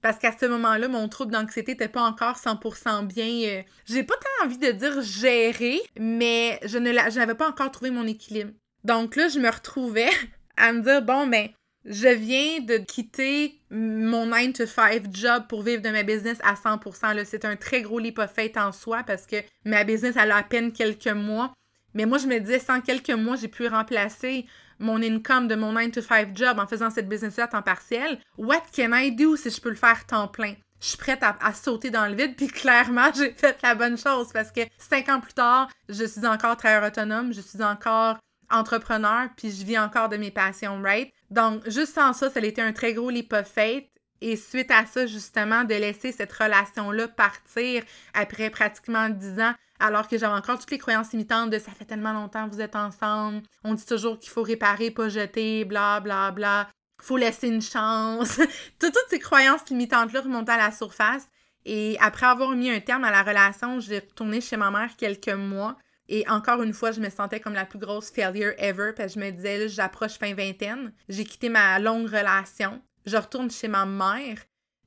parce 0.03 0.19
qu'à 0.19 0.33
ce 0.39 0.47
moment-là, 0.47 0.89
mon 0.89 1.09
trouble 1.09 1.33
d'anxiété 1.33 1.73
n'était 1.73 1.89
pas 1.89 2.03
encore 2.03 2.37
100% 2.37 3.07
bien. 3.07 3.49
Euh, 3.49 3.63
j'ai 3.87 4.03
pas 4.03 4.15
tant 4.15 4.47
envie 4.47 4.59
de 4.59 4.71
dire 4.73 5.01
géré, 5.03 5.81
mais 5.99 6.59
je 6.65 6.79
ne 6.79 6.91
n'avais 6.93 7.35
pas 7.35 7.49
encore 7.49 7.71
trouvé 7.71 7.91
mon 7.91 8.07
équilibre. 8.07 8.53
Donc 8.85 9.17
là, 9.17 9.29
je 9.29 9.39
me 9.39 9.51
retrouvais 9.51 10.11
à 10.57 10.73
me 10.73 10.81
dire 10.81 11.03
bon, 11.03 11.27
ben, 11.27 11.49
je 11.85 12.09
viens 12.09 12.61
de 12.61 12.77
quitter 12.77 13.59
mon 13.71 14.27
9 14.27 14.53
to 14.53 14.67
5 14.67 15.15
job 15.15 15.45
pour 15.49 15.63
vivre 15.63 15.83
de 15.83 15.91
ma 15.91 16.03
business 16.03 16.39
à 16.43 16.55
100%. 16.55 17.25
C'est 17.25 17.45
un 17.45 17.57
très 17.57 17.83
gros 17.83 17.99
leap 17.99 18.19
of 18.19 18.33
faith 18.33 18.57
en 18.57 18.73
soi 18.73 19.03
parce 19.03 19.27
que 19.27 19.37
ma 19.65 19.85
business, 19.85 20.17
elle 20.19 20.33
a 20.33 20.37
à 20.37 20.43
peine 20.43 20.73
quelques 20.73 21.09
mois. 21.09 21.53
Mais 21.95 22.07
moi, 22.07 22.19
je 22.19 22.27
me 22.27 22.39
disais, 22.39 22.59
sans 22.59 22.81
quelques 22.81 23.11
mois, 23.11 23.37
j'ai 23.37 23.49
pu 23.49 23.67
remplacer 23.67 24.47
mon 24.81 25.03
income 25.03 25.47
de 25.47 25.55
mon 25.55 25.73
9 25.73 25.93
to 25.93 26.03
5 26.03 26.37
job 26.37 26.59
en 26.59 26.66
faisant 26.66 26.90
cette 26.90 27.09
business-là 27.09 27.45
à 27.45 27.49
temps 27.49 27.62
partiel. 27.62 28.19
What 28.37 28.62
can 28.75 28.93
I 28.93 29.12
do 29.12 29.37
si 29.37 29.51
je 29.51 29.61
peux 29.61 29.69
le 29.69 29.77
faire 29.77 30.07
temps 30.07 30.29
plein? 30.29 30.55
Je 30.81 30.88
suis 30.88 30.97
prête 30.97 31.23
à, 31.23 31.53
sauter 31.53 31.90
dans 31.90 32.07
le 32.07 32.14
vide, 32.14 32.37
puis 32.37 32.49
clairement, 32.49 33.12
j'ai 33.14 33.33
fait 33.33 33.59
la 33.62 33.75
bonne 33.75 33.99
chose 33.99 34.29
parce 34.33 34.51
que 34.51 34.62
cinq 34.79 35.09
ans 35.11 35.21
plus 35.21 35.35
tard, 35.35 35.69
je 35.88 36.05
suis 36.05 36.27
encore 36.27 36.57
travailleur 36.57 36.88
autonome, 36.88 37.35
je 37.35 37.43
suis 37.43 37.62
encore 37.62 38.19
entrepreneur, 38.51 39.29
puis 39.37 39.51
je 39.51 39.64
vis 39.64 39.79
encore 39.79 40.09
de 40.09 40.16
mes 40.16 40.31
passions, 40.31 40.81
right? 40.83 41.12
Donc, 41.31 41.69
juste 41.69 41.95
sans 41.95 42.12
ça, 42.12 42.31
ça 42.31 42.40
a 42.40 42.43
été 42.43 42.61
un 42.61 42.73
très 42.73 42.95
gros 42.95 43.11
leap 43.11 43.33
of 43.33 43.47
faith. 43.47 43.89
Et 44.20 44.37
suite 44.37 44.70
à 44.70 44.85
ça, 44.87 45.06
justement, 45.06 45.64
de 45.64 45.74
laisser 45.74 46.12
cette 46.12 46.33
relation-là 46.33 47.09
partir 47.09 47.83
après 48.14 48.50
pratiquement 48.50 49.09
dix 49.09 49.40
ans, 49.40 49.54
alors 49.78 50.09
que 50.09 50.18
j'avais 50.18 50.35
encore 50.35 50.59
toutes 50.59 50.70
les 50.70 50.78
croyances 50.78 51.12
limitantes 51.12 51.50
de 51.50 51.59
ça 51.59 51.72
fait 51.72 51.87
tellement 51.87 52.12
longtemps 52.12 52.48
que 52.48 52.54
vous 52.54 52.61
êtes 52.61 52.76
ensemble, 52.76 53.42
on 53.64 53.74
dit 53.74 53.87
toujours 53.87 54.18
qu'il 54.18 54.30
faut 54.30 54.42
réparer, 54.42 54.90
pas 54.90 55.09
jeter, 55.09 55.64
bla 55.64 56.00
bla 56.00 56.30
bla, 56.30 56.68
faut 57.00 57.16
laisser 57.16 57.48
une 57.48 57.62
chance. 57.62 58.40
toutes, 58.78 58.94
ces 59.09 59.18
croyances 59.18 59.68
limitantes-là 59.68 60.20
remontent 60.20 60.52
à 60.52 60.59
la 60.59 60.70
surface. 60.70 61.26
Et 61.64 61.96
après 62.00 62.26
avoir 62.26 62.50
mis 62.50 62.70
un 62.70 62.80
terme 62.80 63.04
à 63.04 63.11
la 63.11 63.22
relation, 63.22 63.80
j'ai 63.80 63.98
retourné 63.98 64.40
chez 64.40 64.56
ma 64.56 64.70
mère 64.70 64.96
quelques 64.96 65.28
mois. 65.28 65.76
Et 66.09 66.28
encore 66.28 66.62
une 66.62 66.72
fois, 66.72 66.90
je 66.90 67.00
me 67.00 67.09
sentais 67.09 67.38
comme 67.40 67.54
la 67.54 67.64
plus 67.64 67.78
grosse 67.78 68.11
failure 68.11 68.52
ever 68.59 68.92
parce 68.96 69.14
que 69.14 69.20
je 69.20 69.24
me 69.24 69.30
disais, 69.30 69.68
j'approche 69.68 70.18
fin 70.18 70.35
vingtaine. 70.35 70.92
J'ai 71.09 71.24
quitté 71.24 71.48
ma 71.48 71.78
longue 71.78 72.06
relation. 72.06 72.83
Je 73.07 73.17
retourne 73.17 73.51
chez 73.51 73.69
ma 73.69 73.87
mère. 73.87 74.39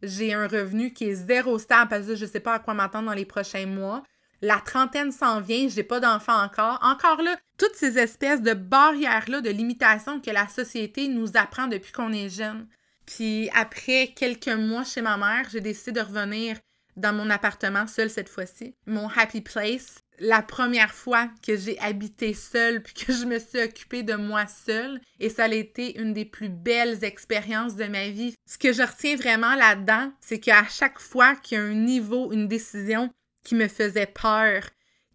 J'ai 0.01 0.33
un 0.33 0.47
revenu 0.47 0.91
qui 0.93 1.05
est 1.05 1.15
zéro 1.15 1.57
stable 1.57 1.89
parce 1.89 2.07
que 2.07 2.15
je 2.15 2.25
ne 2.25 2.29
sais 2.29 2.39
pas 2.39 2.55
à 2.55 2.59
quoi 2.59 2.73
m'attendre 2.73 3.07
dans 3.07 3.13
les 3.13 3.25
prochains 3.25 3.65
mois. 3.65 4.03
La 4.41 4.59
trentaine 4.59 5.13
s'en 5.13 5.39
vient, 5.39 5.69
j'ai 5.69 5.83
pas 5.83 6.01
d'enfant 6.01 6.43
encore. 6.43 6.77
Encore 6.83 7.21
là, 7.21 7.37
toutes 7.57 7.75
ces 7.75 7.97
espèces 7.97 8.41
de 8.41 8.53
barrières-là, 8.53 9.39
de 9.39 9.49
limitations 9.49 10.19
que 10.19 10.31
la 10.31 10.49
société 10.49 11.07
nous 11.07 11.37
apprend 11.37 11.67
depuis 11.67 11.93
qu'on 11.93 12.11
est 12.11 12.29
jeune. 12.29 12.67
Puis 13.05 13.49
après 13.55 14.13
quelques 14.13 14.49
mois 14.49 14.83
chez 14.83 15.01
ma 15.01 15.15
mère, 15.15 15.47
j'ai 15.49 15.61
décidé 15.61 15.93
de 15.93 16.05
revenir 16.05 16.57
dans 16.97 17.13
mon 17.13 17.29
appartement 17.29 17.87
seul 17.87 18.09
cette 18.09 18.29
fois-ci, 18.29 18.75
mon 18.85 19.07
happy 19.07 19.41
place. 19.41 20.02
La 20.19 20.41
première 20.41 20.93
fois 20.93 21.29
que 21.45 21.57
j'ai 21.57 21.79
habité 21.79 22.33
seule 22.33 22.83
puis 22.83 22.93
que 22.93 23.13
je 23.13 23.25
me 23.25 23.39
suis 23.39 23.61
occupée 23.61 24.03
de 24.03 24.13
moi 24.13 24.45
seule 24.47 25.01
et 25.19 25.29
ça 25.29 25.45
a 25.45 25.53
été 25.53 25.99
une 25.99 26.13
des 26.13 26.25
plus 26.25 26.49
belles 26.49 27.03
expériences 27.03 27.75
de 27.75 27.85
ma 27.85 28.09
vie. 28.09 28.35
Ce 28.47 28.57
que 28.57 28.73
je 28.73 28.83
retiens 28.83 29.15
vraiment 29.15 29.55
là-dedans, 29.55 30.11
c'est 30.21 30.39
qu'à 30.39 30.65
chaque 30.65 30.99
fois 30.99 31.35
qu'il 31.35 31.57
y 31.57 31.61
a 31.61 31.63
un 31.63 31.73
niveau, 31.73 32.31
une 32.31 32.47
décision 32.47 33.09
qui 33.43 33.55
me 33.55 33.67
faisait 33.67 34.05
peur, 34.05 34.63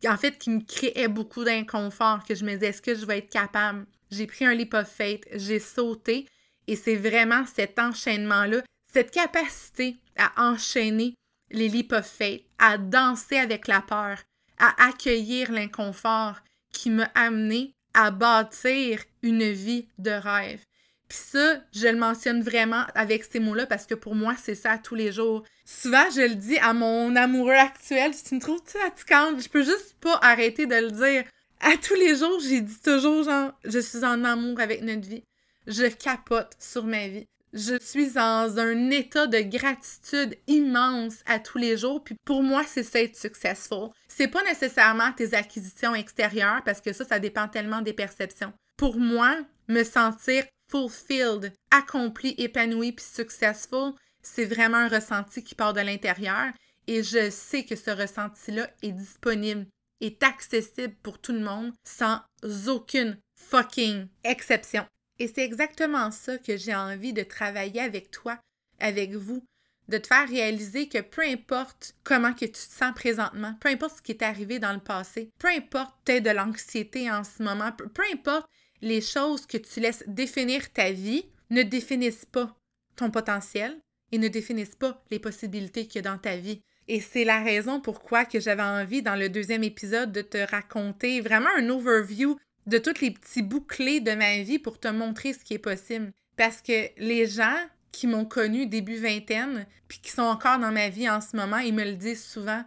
en 0.07 0.17
fait, 0.17 0.39
qui 0.39 0.51
me 0.51 0.61
créait 0.61 1.09
beaucoup 1.09 1.45
d'inconfort, 1.45 2.25
que 2.25 2.35
je 2.35 2.45
me 2.45 2.55
disais, 2.55 2.69
est-ce 2.69 2.83
que 2.83 2.95
je 2.95 3.07
vais 3.07 3.19
être 3.19 3.31
capable? 3.31 3.87
J'ai 4.11 4.27
pris 4.27 4.45
un 4.45 4.55
leap 4.55 4.75
of 4.75 4.89
faith, 4.89 5.25
j'ai 5.33 5.59
sauté, 5.59 6.27
et 6.67 6.77
c'est 6.77 6.97
vraiment 6.97 7.45
cet 7.47 7.79
enchaînement-là, 7.79 8.63
cette 8.93 9.11
capacité 9.11 9.97
à 10.17 10.51
enchaîner 10.51 11.15
les 11.51 11.69
leap 11.69 11.93
of 11.93 12.07
faith, 12.07 12.45
à 12.59 12.79
danser 12.79 13.39
avec 13.39 13.69
la 13.69 13.81
peur, 13.81 14.19
à 14.59 14.88
accueillir 14.88 15.53
l'inconfort 15.53 16.37
qui 16.73 16.90
m'a 16.90 17.11
amené 17.14 17.75
à 17.94 18.11
bâtir 18.11 19.03
une 19.23 19.51
vie 19.51 19.88
de 19.99 20.11
rêve. 20.11 20.64
Puis 21.09 21.18
ça, 21.18 21.62
je 21.73 21.88
le 21.88 21.97
mentionne 21.97 22.42
vraiment 22.42 22.85
avec 22.94 23.25
ces 23.25 23.40
mots-là 23.40 23.66
parce 23.66 23.87
que 23.87 23.94
pour 23.94 24.14
moi, 24.14 24.35
c'est 24.40 24.55
ça 24.55 24.77
tous 24.77 24.94
les 24.94 25.11
jours. 25.11 25.42
Souvent, 25.64 26.05
je 26.14 26.21
le 26.21 26.35
dis 26.35 26.59
à 26.59 26.75
mon 26.75 27.16
amoureux 27.16 27.55
actuel, 27.55 28.12
tu 28.14 28.35
me 28.35 28.40
trouves 28.40 28.61
fatigante, 28.66 29.40
je 29.40 29.49
peux 29.49 29.64
juste 29.64 29.97
pas 30.01 30.18
arrêter 30.21 30.66
de 30.66 30.75
le 30.75 30.90
dire. 30.90 31.25
À 31.61 31.77
tous 31.77 31.94
les 31.94 32.16
jours, 32.16 32.40
j'ai 32.40 32.61
dit 32.61 32.81
toujours 32.83 33.25
genre, 33.25 33.53
je 33.64 33.79
suis 33.79 34.05
en 34.05 34.23
amour 34.25 34.61
avec 34.61 34.83
notre 34.83 35.09
vie. 35.09 35.25
Je 35.66 35.87
capote 35.87 36.53
sur 36.59 36.85
ma 36.85 37.09
vie. 37.09 37.27
Je 37.53 37.79
suis 37.81 38.11
dans 38.11 38.59
un 38.59 38.91
état 38.91 39.27
de 39.27 39.41
gratitude 39.41 40.37
immense 40.47 41.17
à 41.27 41.39
tous 41.39 41.59
les 41.59 41.77
jours. 41.77 42.05
Puis 42.05 42.17
pour 42.25 42.43
moi, 42.43 42.63
c'est 42.67 42.83
ça 42.83 43.01
être 43.01 43.17
successful. 43.17 43.91
C'est 44.09 44.29
pas 44.29 44.43
nécessairement 44.45 45.13
tes 45.13 45.35
acquisitions 45.35 45.95
extérieures 45.95 46.63
parce 46.65 46.81
que 46.81 46.93
ça, 46.93 47.05
ça 47.05 47.19
dépend 47.19 47.49
tellement 47.49 47.81
des 47.81 47.93
perceptions. 47.93 48.53
Pour 48.77 48.99
moi, 48.99 49.37
me 49.69 49.83
sentir 49.83 50.45
fulfilled, 50.71 51.53
accompli, 51.71 52.35
épanoui 52.37 52.93
puis 52.93 53.05
successful, 53.05 53.93
c'est 54.23 54.45
vraiment 54.45 54.79
un 54.79 54.89
ressenti 54.89 55.43
qui 55.43 55.55
part 55.55 55.73
de 55.73 55.81
l'intérieur 55.81 56.53
et 56.87 57.03
je 57.03 57.31
sais 57.31 57.65
que 57.65 57.77
ce 57.77 57.91
ressenti-là 57.91 58.69
est 58.83 58.93
disponible, 58.93 59.67
est 60.01 60.23
accessible 60.23 60.95
pour 61.03 61.19
tout 61.19 61.33
le 61.33 61.41
monde 61.41 61.73
sans 61.85 62.21
aucune 62.67 63.19
fucking 63.37 64.09
exception. 64.25 64.87
Et 65.18 65.28
c'est 65.28 65.44
exactement 65.44 66.11
ça 66.11 66.38
que 66.38 66.57
j'ai 66.57 66.74
envie 66.74 67.12
de 67.12 67.22
travailler 67.22 67.81
avec 67.81 68.11
toi, 68.11 68.38
avec 68.78 69.14
vous, 69.14 69.44
de 69.88 69.98
te 69.98 70.07
faire 70.07 70.28
réaliser 70.28 70.88
que 70.88 71.00
peu 71.00 71.22
importe 71.22 71.94
comment 72.04 72.33
que 72.33 72.44
tu 72.44 72.52
te 72.52 72.59
sens 72.59 72.94
présentement, 72.94 73.54
peu 73.61 73.68
importe 73.68 73.96
ce 73.96 74.02
qui 74.02 74.12
est 74.12 74.22
arrivé 74.22 74.59
dans 74.59 74.72
le 74.72 74.81
passé, 74.81 75.31
peu 75.38 75.48
importe 75.48 75.94
peut-être 76.04 76.24
de 76.24 76.31
l'anxiété 76.31 77.11
en 77.11 77.24
ce 77.24 77.42
moment, 77.42 77.72
peu, 77.72 77.88
peu 77.88 78.02
importe 78.12 78.48
les 78.81 79.00
choses 79.00 79.46
que 79.46 79.59
tu 79.59 79.81
laisses 79.81 80.04
définir 80.07 80.72
ta 80.72 80.92
vie, 80.92 81.26
ne 81.50 81.62
définissent 81.62 82.26
pas 82.26 82.54
ton 82.96 83.11
potentiel 83.11 83.78
et 84.12 84.18
ne 84.18 84.28
définissent 84.28 84.76
pas 84.76 85.02
les 85.11 85.18
possibilités 85.18 85.87
qu'il 85.87 86.04
y 86.04 86.07
a 86.07 86.11
dans 86.11 86.18
ta 86.18 86.37
vie. 86.37 86.61
Et 86.87 87.00
c'est 87.00 87.24
la 87.24 87.42
raison 87.42 87.81
pourquoi 87.81 88.24
que 88.24 88.40
j'avais 88.40 88.62
envie 88.62 89.02
dans 89.02 89.16
le 89.16 89.28
deuxième 89.28 89.64
épisode 89.64 90.12
de 90.12 90.22
te 90.22 90.38
raconter 90.50 91.20
vraiment 91.20 91.50
un 91.57 91.68
overview 91.68 92.38
de 92.68 92.78
tous 92.78 93.00
les 93.00 93.11
petits 93.11 93.42
bouts 93.42 93.62
clés 93.62 94.00
de 94.00 94.12
ma 94.12 94.38
vie 94.42 94.59
pour 94.59 94.78
te 94.78 94.88
montrer 94.88 95.33
ce 95.33 95.42
qui 95.42 95.54
est 95.54 95.59
possible. 95.59 96.12
Parce 96.37 96.61
que 96.61 96.88
les 96.98 97.26
gens 97.26 97.57
qui 97.92 98.07
m'ont 98.07 98.26
connu 98.26 98.66
début 98.66 98.96
vingtaine, 98.96 99.66
puis 99.88 99.98
qui 100.00 100.11
sont 100.11 100.22
encore 100.22 100.59
dans 100.59 100.70
ma 100.70 100.90
vie 100.90 101.09
en 101.09 101.20
ce 101.20 101.35
moment, 101.35 101.59
ils 101.59 101.74
me 101.74 101.85
le 101.85 101.94
disent 101.94 102.24
souvent. 102.24 102.62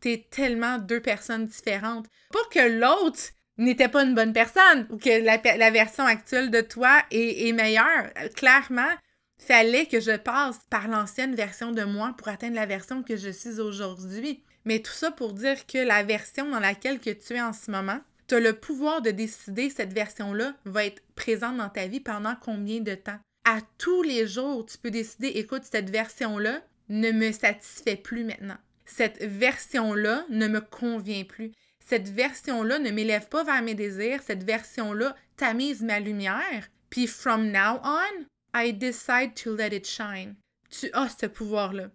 T'es 0.00 0.26
tellement 0.28 0.78
deux 0.78 1.00
personnes 1.00 1.46
différentes. 1.46 2.06
Pas 2.32 2.44
que 2.50 2.68
l'autre 2.68 3.30
n'était 3.56 3.88
pas 3.88 4.02
une 4.02 4.14
bonne 4.14 4.32
personne 4.32 4.86
ou 4.90 4.98
que 4.98 5.22
la, 5.24 5.70
version 5.70 6.04
actuelle 6.04 6.50
de 6.50 6.60
toi 6.60 7.02
est, 7.12 7.48
est 7.48 7.52
meilleure. 7.52 8.12
Clairement, 8.34 8.92
fallait 9.38 9.86
que 9.86 10.00
je 10.00 10.16
passe 10.16 10.58
par 10.68 10.88
l'ancienne 10.88 11.34
version 11.34 11.70
de 11.70 11.84
moi 11.84 12.14
pour 12.18 12.28
atteindre 12.28 12.56
la 12.56 12.66
version 12.66 13.02
que 13.02 13.16
je 13.16 13.30
suis 13.30 13.60
aujourd'hui. 13.60 14.42
Mais 14.64 14.80
tout 14.80 14.92
ça 14.92 15.12
pour 15.12 15.32
dire 15.32 15.66
que 15.66 15.78
la 15.78 16.02
version 16.02 16.50
dans 16.50 16.60
laquelle 16.60 16.98
que 16.98 17.10
tu 17.10 17.34
es 17.34 17.40
en 17.40 17.52
ce 17.52 17.70
moment, 17.70 18.00
tu 18.26 18.34
as 18.34 18.40
le 18.40 18.54
pouvoir 18.54 19.02
de 19.02 19.10
décider 19.10 19.70
cette 19.70 19.92
version-là 19.92 20.54
va 20.64 20.84
être 20.84 21.02
présente 21.14 21.58
dans 21.58 21.68
ta 21.68 21.86
vie 21.86 22.00
pendant 22.00 22.36
combien 22.40 22.80
de 22.80 22.94
temps. 22.94 23.18
À 23.44 23.60
tous 23.78 24.02
les 24.02 24.26
jours, 24.26 24.64
tu 24.64 24.78
peux 24.78 24.90
décider, 24.90 25.28
écoute, 25.28 25.64
cette 25.70 25.90
version-là 25.90 26.62
ne 26.88 27.10
me 27.10 27.32
satisfait 27.32 27.96
plus 27.96 28.24
maintenant. 28.24 28.56
Cette 28.86 29.22
version-là 29.22 30.24
ne 30.30 30.48
me 30.48 30.60
convient 30.60 31.24
plus. 31.24 31.52
Cette 31.84 32.08
version-là 32.08 32.78
ne 32.78 32.90
m'élève 32.90 33.28
pas 33.28 33.44
vers 33.44 33.62
mes 33.62 33.74
désirs. 33.74 34.22
Cette 34.22 34.44
version-là 34.44 35.14
tamise 35.36 35.82
ma 35.82 36.00
lumière. 36.00 36.68
Puis, 36.88 37.06
from 37.06 37.50
now 37.50 37.80
on, 37.82 38.24
I 38.54 38.72
decide 38.72 39.34
to 39.34 39.54
let 39.54 39.74
it 39.74 39.86
shine. 39.86 40.36
Tu 40.70 40.90
as 40.92 41.10
ce 41.20 41.26
pouvoir-là. 41.26 41.90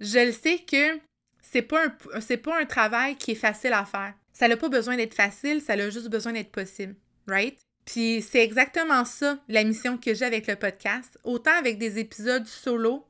Je 0.00 0.26
le 0.26 0.32
sais 0.32 0.58
que 0.58 0.98
c'est 1.40 1.62
pas 1.62 1.88
pas 1.88 2.60
un 2.60 2.66
travail 2.66 3.16
qui 3.16 3.32
est 3.32 3.36
facile 3.36 3.72
à 3.72 3.84
faire. 3.84 4.14
Ça 4.38 4.46
n'a 4.46 4.56
pas 4.56 4.68
besoin 4.68 4.96
d'être 4.96 5.14
facile, 5.14 5.60
ça 5.60 5.72
a 5.72 5.90
juste 5.90 6.08
besoin 6.08 6.32
d'être 6.32 6.52
possible, 6.52 6.94
right? 7.26 7.58
Puis 7.84 8.22
c'est 8.22 8.44
exactement 8.44 9.04
ça, 9.04 9.42
la 9.48 9.64
mission 9.64 9.98
que 9.98 10.14
j'ai 10.14 10.26
avec 10.26 10.46
le 10.46 10.54
podcast. 10.54 11.18
Autant 11.24 11.58
avec 11.58 11.76
des 11.76 11.98
épisodes 11.98 12.46
solo, 12.46 13.04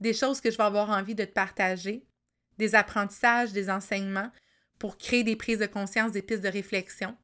des 0.00 0.12
choses 0.12 0.40
que 0.40 0.50
je 0.50 0.56
vais 0.56 0.64
avoir 0.64 0.90
envie 0.90 1.14
de 1.14 1.24
te 1.24 1.32
partager, 1.32 2.02
des 2.58 2.74
apprentissages, 2.74 3.52
des 3.52 3.70
enseignements 3.70 4.32
pour 4.80 4.98
créer 4.98 5.22
des 5.22 5.36
prises 5.36 5.60
de 5.60 5.66
conscience, 5.66 6.10
des 6.10 6.22
pistes 6.22 6.42
de 6.42 6.48
réflexion, 6.48 7.16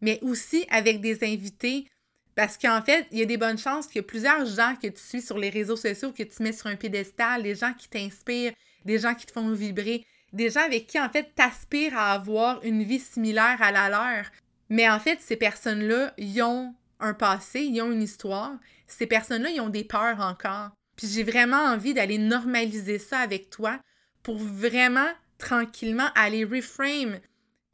mais 0.00 0.20
aussi 0.22 0.64
avec 0.70 1.00
des 1.00 1.24
invités 1.24 1.88
parce 2.36 2.56
qu'en 2.56 2.82
fait, 2.82 3.08
il 3.10 3.18
y 3.18 3.22
a 3.22 3.26
des 3.26 3.36
bonnes 3.36 3.58
chances 3.58 3.88
qu'il 3.88 3.96
y 3.96 4.04
a 4.04 4.06
plusieurs 4.06 4.46
gens 4.46 4.76
que 4.80 4.86
tu 4.86 5.02
suis 5.02 5.22
sur 5.22 5.38
les 5.38 5.50
réseaux 5.50 5.76
sociaux, 5.76 6.12
que 6.12 6.22
tu 6.22 6.40
mets 6.40 6.52
sur 6.52 6.68
un 6.68 6.76
piédestal, 6.76 7.42
des 7.42 7.56
gens 7.56 7.74
qui 7.74 7.88
t'inspirent, 7.88 8.52
des 8.84 9.00
gens 9.00 9.16
qui 9.16 9.26
te 9.26 9.32
font 9.32 9.50
vibrer, 9.50 10.06
des 10.32 10.50
gens 10.50 10.64
avec 10.64 10.86
qui, 10.86 10.98
en 11.00 11.08
fait, 11.08 11.34
t'aspires 11.34 11.96
à 11.96 12.12
avoir 12.12 12.62
une 12.64 12.82
vie 12.82 13.00
similaire 13.00 13.60
à 13.60 13.72
la 13.72 13.88
leur. 13.88 14.26
Mais 14.68 14.88
en 14.88 14.98
fait, 14.98 15.20
ces 15.20 15.36
personnes-là, 15.36 16.14
ils 16.16 16.42
ont 16.42 16.74
un 17.00 17.14
passé, 17.14 17.60
ils 17.60 17.82
ont 17.82 17.92
une 17.92 18.02
histoire. 18.02 18.52
Ces 18.86 19.06
personnes-là, 19.06 19.50
ils 19.50 19.60
ont 19.60 19.68
des 19.68 19.84
peurs 19.84 20.20
encore. 20.20 20.70
Puis 20.96 21.08
j'ai 21.08 21.24
vraiment 21.24 21.64
envie 21.64 21.94
d'aller 21.94 22.18
normaliser 22.18 22.98
ça 22.98 23.18
avec 23.18 23.50
toi 23.50 23.80
pour 24.22 24.38
vraiment, 24.38 25.10
tranquillement, 25.38 26.08
aller 26.14 26.44
reframe 26.44 27.18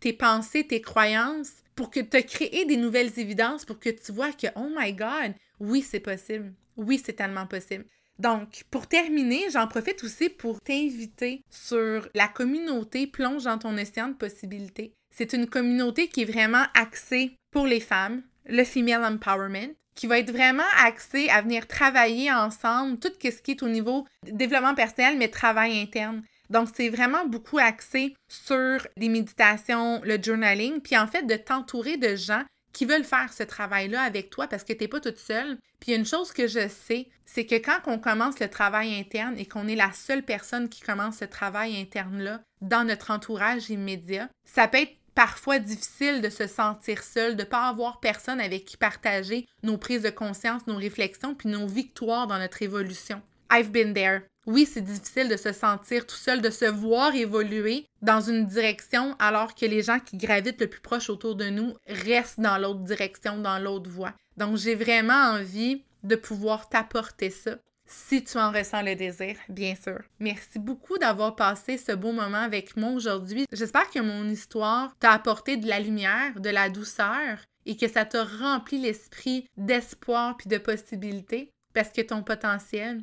tes 0.00 0.12
pensées, 0.12 0.66
tes 0.66 0.80
croyances, 0.80 1.52
pour 1.74 1.90
que 1.90 2.00
te 2.00 2.20
créer 2.20 2.64
des 2.64 2.76
nouvelles 2.76 3.18
évidences, 3.18 3.64
pour 3.64 3.78
que 3.78 3.90
tu 3.90 4.12
vois 4.12 4.32
que, 4.32 4.46
oh 4.56 4.68
my 4.76 4.92
God, 4.92 5.34
oui, 5.60 5.82
c'est 5.82 6.00
possible. 6.00 6.52
Oui, 6.76 7.00
c'est 7.04 7.12
tellement 7.12 7.46
possible. 7.46 7.84
Donc, 8.18 8.64
pour 8.70 8.86
terminer, 8.86 9.44
j'en 9.52 9.68
profite 9.68 10.02
aussi 10.02 10.28
pour 10.28 10.60
t'inviter 10.60 11.42
sur 11.50 12.08
la 12.14 12.26
communauté 12.26 13.06
Plonge 13.06 13.44
dans 13.44 13.58
ton 13.58 13.78
océan 13.78 14.08
de 14.08 14.14
possibilités. 14.14 14.92
C'est 15.14 15.32
une 15.32 15.46
communauté 15.46 16.08
qui 16.08 16.22
est 16.22 16.32
vraiment 16.32 16.64
axée 16.74 17.36
pour 17.52 17.66
les 17.66 17.80
femmes, 17.80 18.22
le 18.46 18.64
female 18.64 19.04
empowerment, 19.04 19.74
qui 19.94 20.06
va 20.06 20.18
être 20.18 20.30
vraiment 20.30 20.62
axée 20.84 21.28
à 21.28 21.42
venir 21.42 21.66
travailler 21.66 22.32
ensemble 22.32 22.98
tout 22.98 23.12
ce 23.20 23.42
qui 23.42 23.52
est 23.52 23.62
au 23.62 23.68
niveau 23.68 24.06
développement 24.24 24.74
personnel, 24.74 25.16
mais 25.16 25.28
travail 25.28 25.80
interne. 25.80 26.22
Donc, 26.50 26.68
c'est 26.74 26.88
vraiment 26.88 27.26
beaucoup 27.26 27.58
axé 27.58 28.14
sur 28.28 28.86
les 28.96 29.08
méditations, 29.08 30.00
le 30.02 30.22
journaling, 30.22 30.80
puis 30.80 30.96
en 30.96 31.06
fait, 31.06 31.24
de 31.24 31.36
t'entourer 31.36 31.96
de 31.98 32.16
gens 32.16 32.44
qui 32.72 32.84
veulent 32.84 33.04
faire 33.04 33.32
ce 33.32 33.42
travail-là 33.42 34.02
avec 34.02 34.30
toi 34.30 34.46
parce 34.46 34.64
que 34.64 34.72
tu 34.72 34.80
n'es 34.80 34.88
pas 34.88 35.00
toute 35.00 35.18
seule. 35.18 35.58
Puis 35.80 35.94
une 35.94 36.06
chose 36.06 36.32
que 36.32 36.46
je 36.46 36.68
sais, 36.68 37.08
c'est 37.24 37.46
que 37.46 37.56
quand 37.56 37.78
on 37.86 37.98
commence 37.98 38.40
le 38.40 38.48
travail 38.48 38.98
interne 38.98 39.36
et 39.38 39.46
qu'on 39.46 39.68
est 39.68 39.76
la 39.76 39.92
seule 39.92 40.24
personne 40.24 40.68
qui 40.68 40.80
commence 40.80 41.18
ce 41.18 41.24
travail 41.24 41.80
interne-là 41.80 42.40
dans 42.60 42.84
notre 42.84 43.10
entourage 43.10 43.70
immédiat, 43.70 44.28
ça 44.44 44.68
peut 44.68 44.78
être 44.78 44.96
parfois 45.14 45.58
difficile 45.58 46.20
de 46.22 46.30
se 46.30 46.46
sentir 46.46 47.02
seul, 47.02 47.34
de 47.34 47.42
ne 47.42 47.48
pas 47.48 47.68
avoir 47.68 47.98
personne 47.98 48.40
avec 48.40 48.64
qui 48.64 48.76
partager 48.76 49.46
nos 49.64 49.76
prises 49.76 50.02
de 50.02 50.10
conscience, 50.10 50.66
nos 50.68 50.76
réflexions, 50.76 51.34
puis 51.34 51.48
nos 51.48 51.66
victoires 51.66 52.28
dans 52.28 52.38
notre 52.38 52.62
évolution. 52.62 53.20
I've 53.50 53.72
been 53.72 53.94
there. 53.94 54.22
Oui, 54.48 54.64
c'est 54.64 54.80
difficile 54.80 55.28
de 55.28 55.36
se 55.36 55.52
sentir 55.52 56.06
tout 56.06 56.16
seul, 56.16 56.40
de 56.40 56.48
se 56.48 56.64
voir 56.64 57.14
évoluer 57.14 57.84
dans 58.00 58.22
une 58.22 58.46
direction 58.46 59.14
alors 59.18 59.54
que 59.54 59.66
les 59.66 59.82
gens 59.82 60.00
qui 60.00 60.16
gravitent 60.16 60.62
le 60.62 60.68
plus 60.68 60.80
proche 60.80 61.10
autour 61.10 61.34
de 61.34 61.50
nous 61.50 61.74
restent 61.86 62.40
dans 62.40 62.56
l'autre 62.56 62.80
direction, 62.80 63.36
dans 63.36 63.58
l'autre 63.58 63.90
voie. 63.90 64.14
Donc, 64.38 64.56
j'ai 64.56 64.74
vraiment 64.74 65.32
envie 65.32 65.84
de 66.02 66.16
pouvoir 66.16 66.70
t'apporter 66.70 67.28
ça 67.28 67.58
si 67.84 68.24
tu 68.24 68.38
en 68.38 68.50
ressens 68.50 68.80
le 68.80 68.94
désir, 68.94 69.36
bien 69.50 69.74
sûr. 69.74 70.00
Merci 70.18 70.58
beaucoup 70.58 70.96
d'avoir 70.96 71.36
passé 71.36 71.76
ce 71.76 71.92
beau 71.92 72.12
moment 72.12 72.38
avec 72.38 72.74
moi 72.74 72.92
aujourd'hui. 72.92 73.44
J'espère 73.52 73.90
que 73.90 73.98
mon 73.98 74.30
histoire 74.30 74.96
t'a 74.98 75.12
apporté 75.12 75.58
de 75.58 75.68
la 75.68 75.78
lumière, 75.78 76.40
de 76.40 76.48
la 76.48 76.70
douceur 76.70 77.38
et 77.66 77.76
que 77.76 77.88
ça 77.88 78.06
t'a 78.06 78.24
rempli 78.24 78.80
l'esprit 78.80 79.46
d'espoir 79.58 80.38
puis 80.38 80.48
de 80.48 80.56
possibilités 80.56 81.52
parce 81.74 81.90
que 81.90 82.00
ton 82.00 82.22
potentiel, 82.22 83.02